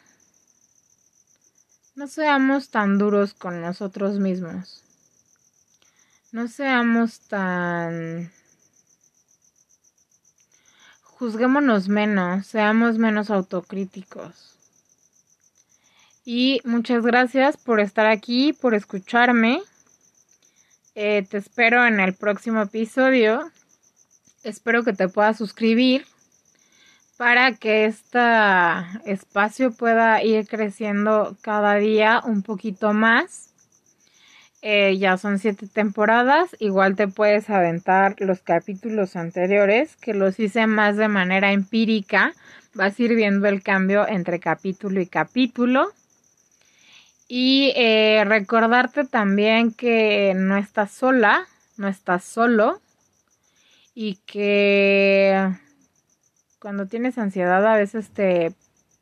no 2.01 2.09
seamos 2.09 2.71
tan 2.71 2.97
duros 2.97 3.35
con 3.35 3.61
nosotros 3.61 4.19
mismos. 4.19 4.83
No 6.33 6.49
seamos 6.49 7.21
tan... 7.29 8.33
Juzguémonos 11.03 11.89
menos, 11.89 12.47
seamos 12.47 12.97
menos 12.97 13.29
autocríticos. 13.29 14.57
Y 16.25 16.63
muchas 16.65 17.05
gracias 17.05 17.59
por 17.59 17.81
estar 17.81 18.07
aquí, 18.07 18.55
por 18.55 18.75
escucharme. 18.75 19.61
Eh, 20.95 21.27
te 21.29 21.37
espero 21.37 21.87
en 21.87 22.01
el 22.01 22.15
próximo 22.15 22.63
episodio. 22.63 23.53
Espero 24.43 24.85
que 24.85 24.95
te 24.95 25.09
puedas 25.09 25.37
suscribir 25.37 26.07
para 27.21 27.53
que 27.53 27.85
este 27.85 28.19
espacio 29.05 29.73
pueda 29.73 30.25
ir 30.25 30.49
creciendo 30.49 31.37
cada 31.43 31.75
día 31.75 32.23
un 32.25 32.43
poquito 32.43 32.95
más. 32.95 33.51
Eh, 34.63 34.97
ya 34.97 35.19
son 35.19 35.39
siete 35.39 35.67
temporadas, 35.67 36.57
igual 36.61 36.97
te 36.97 37.09
puedes 37.09 37.51
aventar 37.51 38.17
los 38.21 38.41
capítulos 38.41 39.17
anteriores, 39.17 39.97
que 39.97 40.15
los 40.15 40.41
hice 40.41 40.67
más 40.67 40.97
de 40.97 41.09
manera 41.09 41.53
empírica, 41.53 42.33
vas 42.73 42.99
a 42.99 43.03
ir 43.03 43.15
viendo 43.15 43.47
el 43.49 43.63
cambio 43.63 44.09
entre 44.09 44.41
capítulo 44.41 44.99
y 44.99 45.07
capítulo. 45.07 45.93
Y 47.29 47.75
eh, 47.77 48.25
recordarte 48.25 49.05
también 49.05 49.75
que 49.75 50.33
no 50.35 50.57
estás 50.57 50.91
sola, 50.91 51.47
no 51.77 51.87
estás 51.87 52.25
solo 52.25 52.81
y 53.95 54.15
que 54.25 55.51
cuando 56.61 56.87
tienes 56.87 57.19
ansiedad 57.19 57.67
a 57.67 57.77
veces 57.77 58.11
te 58.11 58.53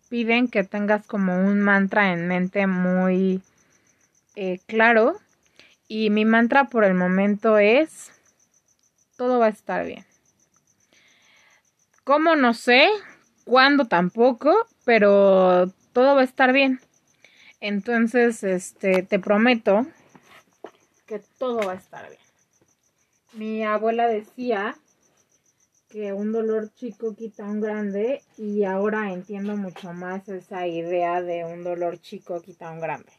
piden 0.09 0.49
que 0.49 0.65
tengas 0.65 1.05
como 1.07 1.35
un 1.37 1.61
mantra 1.61 2.13
en 2.13 2.27
mente 2.29 2.67
muy 2.67 3.43
eh, 4.37 4.61
claro. 4.67 5.19
Y 5.89 6.11
mi 6.11 6.25
mantra 6.25 6.65
por 6.65 6.85
el 6.85 6.95
momento 6.95 7.59
es, 7.59 8.13
todo 9.17 9.39
va 9.39 9.47
a 9.47 9.51
estar 9.51 9.85
bien. 9.85 10.05
¿Cómo? 12.05 12.37
No 12.37 12.55
sé, 12.55 12.89
cuándo 13.45 13.87
tampoco, 13.87 14.55
pero 14.85 15.73
todo 15.93 16.15
va 16.15 16.21
a 16.21 16.25
estar 16.25 16.53
bien. 16.53 16.81
Entonces, 17.61 18.45
este, 18.45 19.03
te 19.03 19.19
prometo 19.19 19.87
que 21.07 21.21
todo 21.39 21.67
va 21.67 21.73
a 21.73 21.77
estar 21.77 22.07
bien. 22.09 22.21
Mi 23.33 23.65
abuela 23.65 24.07
decía 24.07 24.77
que 25.89 26.13
un 26.13 26.33
dolor 26.33 26.71
chico 26.75 27.15
quita 27.17 27.45
un 27.45 27.61
grande 27.61 28.23
y 28.37 28.65
ahora 28.65 29.13
entiendo 29.13 29.57
mucho 29.57 29.93
más 29.93 30.29
esa 30.29 30.67
idea 30.67 31.23
de 31.23 31.45
un 31.45 31.65
dolor 31.65 32.01
chico 32.01 32.43
quita 32.43 32.71
un 32.71 32.81
grande. 32.81 33.11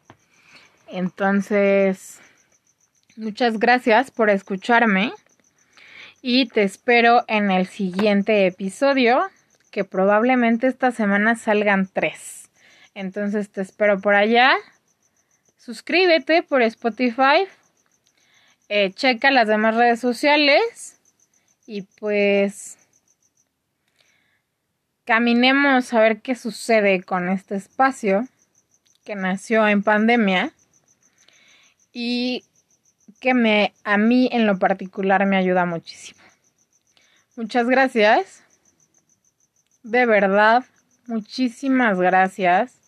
Entonces, 0.88 2.19
muchas 3.15 3.60
gracias 3.60 4.12
por 4.12 4.29
escucharme 4.29 5.12
y 6.21 6.47
te 6.47 6.63
espero 6.63 7.23
en 7.27 7.49
el 7.49 7.65
siguiente 7.65 8.45
episodio, 8.45 9.21
que 9.71 9.84
probablemente 9.84 10.67
esta 10.67 10.91
semana 10.91 11.36
salgan 11.36 11.89
tres. 11.91 12.49
Entonces 12.93 13.49
te 13.49 13.62
espero 13.62 13.99
por 13.99 14.15
allá. 14.15 14.51
Suscríbete 15.58 16.43
por 16.43 16.62
Spotify. 16.62 17.47
Eh, 18.67 18.91
checa 18.93 19.32
las 19.32 19.47
demás 19.47 19.75
redes 19.75 19.99
sociales 19.99 20.98
y 21.69 21.84
pues 21.84 22.79
caminemos 25.05 25.93
a 25.93 25.99
ver 25.99 26.19
qué 26.23 26.34
sucede 26.34 27.03
con 27.03 27.29
este 27.29 27.58
espacio 27.58 28.27
que 29.05 29.13
nació 29.13 29.67
en 29.67 29.84
pandemia 29.84 30.51
y 31.93 32.43
que 33.19 33.36
me 33.36 33.75
a 33.84 33.99
mí 33.99 34.29
en 34.32 34.47
lo 34.47 34.58
particular 34.58 35.27
me 35.27 35.38
ayuda 35.38 35.65
muchísimo. 35.65 36.19
Muchas 37.36 37.67
gracias. 37.67 38.43
De 39.84 40.08
verdad, 40.08 40.65
muchísimas 41.05 41.99
gracias. 41.99 42.79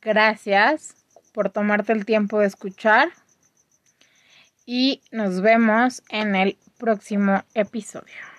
Gracias 0.00 0.94
por 1.32 1.50
tomarte 1.50 1.92
el 1.92 2.04
tiempo 2.04 2.38
de 2.38 2.46
escuchar 2.46 3.08
y 4.64 5.02
nos 5.10 5.40
vemos 5.40 6.04
en 6.08 6.36
el 6.36 6.56
próximo 6.80 7.44
episodio. 7.54 8.29